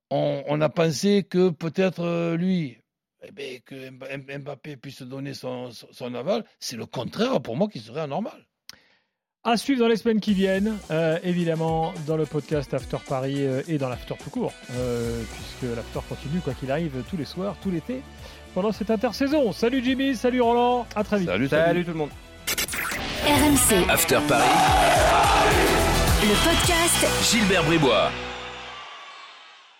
on, 0.10 0.43
on 0.47 0.62
a 0.62 0.69
pensé 0.69 1.23
que 1.23 1.49
peut-être 1.49 2.02
euh, 2.02 2.38
lui, 2.38 2.78
eh 3.27 3.32
ben, 3.32 3.60
que 3.65 3.75
Mb- 3.89 4.39
Mbappé 4.39 4.77
puisse 4.77 5.01
donner 5.01 5.34
son, 5.34 5.71
son, 5.71 5.88
son 5.91 6.13
aval, 6.15 6.43
c'est 6.60 6.75
le 6.77 6.86
contraire 6.86 7.41
pour 7.41 7.55
moi 7.58 7.67
qui 7.67 7.79
serait 7.79 8.01
anormal. 8.01 8.45
À 9.45 9.55
suivre 9.55 9.79
dans 9.79 9.88
les 9.88 9.95
semaines 9.95 10.19
qui 10.19 10.34
viennent, 10.34 10.77
euh, 10.91 11.17
évidemment, 11.23 11.93
dans 12.05 12.17
le 12.17 12.25
podcast 12.25 12.73
After 12.73 12.97
Paris 13.08 13.36
euh, 13.45 13.62
et 13.69 13.77
dans 13.77 13.88
l'After 13.88 14.15
tout 14.21 14.29
court, 14.29 14.51
euh, 14.73 15.23
puisque 15.34 15.75
l'After 15.75 15.99
continue, 16.10 16.41
quoi 16.41 16.53
qu'il 16.53 16.69
arrive, 16.71 16.91
tous 17.10 17.15
les 17.17 17.23
soirs, 17.25 17.55
tout 17.63 17.71
l'été, 17.71 18.01
pendant 18.53 18.73
cette 18.73 18.91
intersaison. 18.91 19.53
Salut 19.53 19.82
Jimmy, 19.84 20.15
salut 20.15 20.41
Roland, 20.41 20.86
à 20.93 21.03
très 21.05 21.19
vite. 21.19 21.29
Salut, 21.29 21.47
Salut 21.47 21.86
tout 21.86 21.91
le 21.91 21.97
monde. 21.97 22.10
RMC, 23.25 23.89
After 23.89 24.19
Paris, 24.27 24.49
le 26.21 26.43
podcast 26.43 27.32
Gilbert 27.32 27.63
Bribois. 27.63 28.12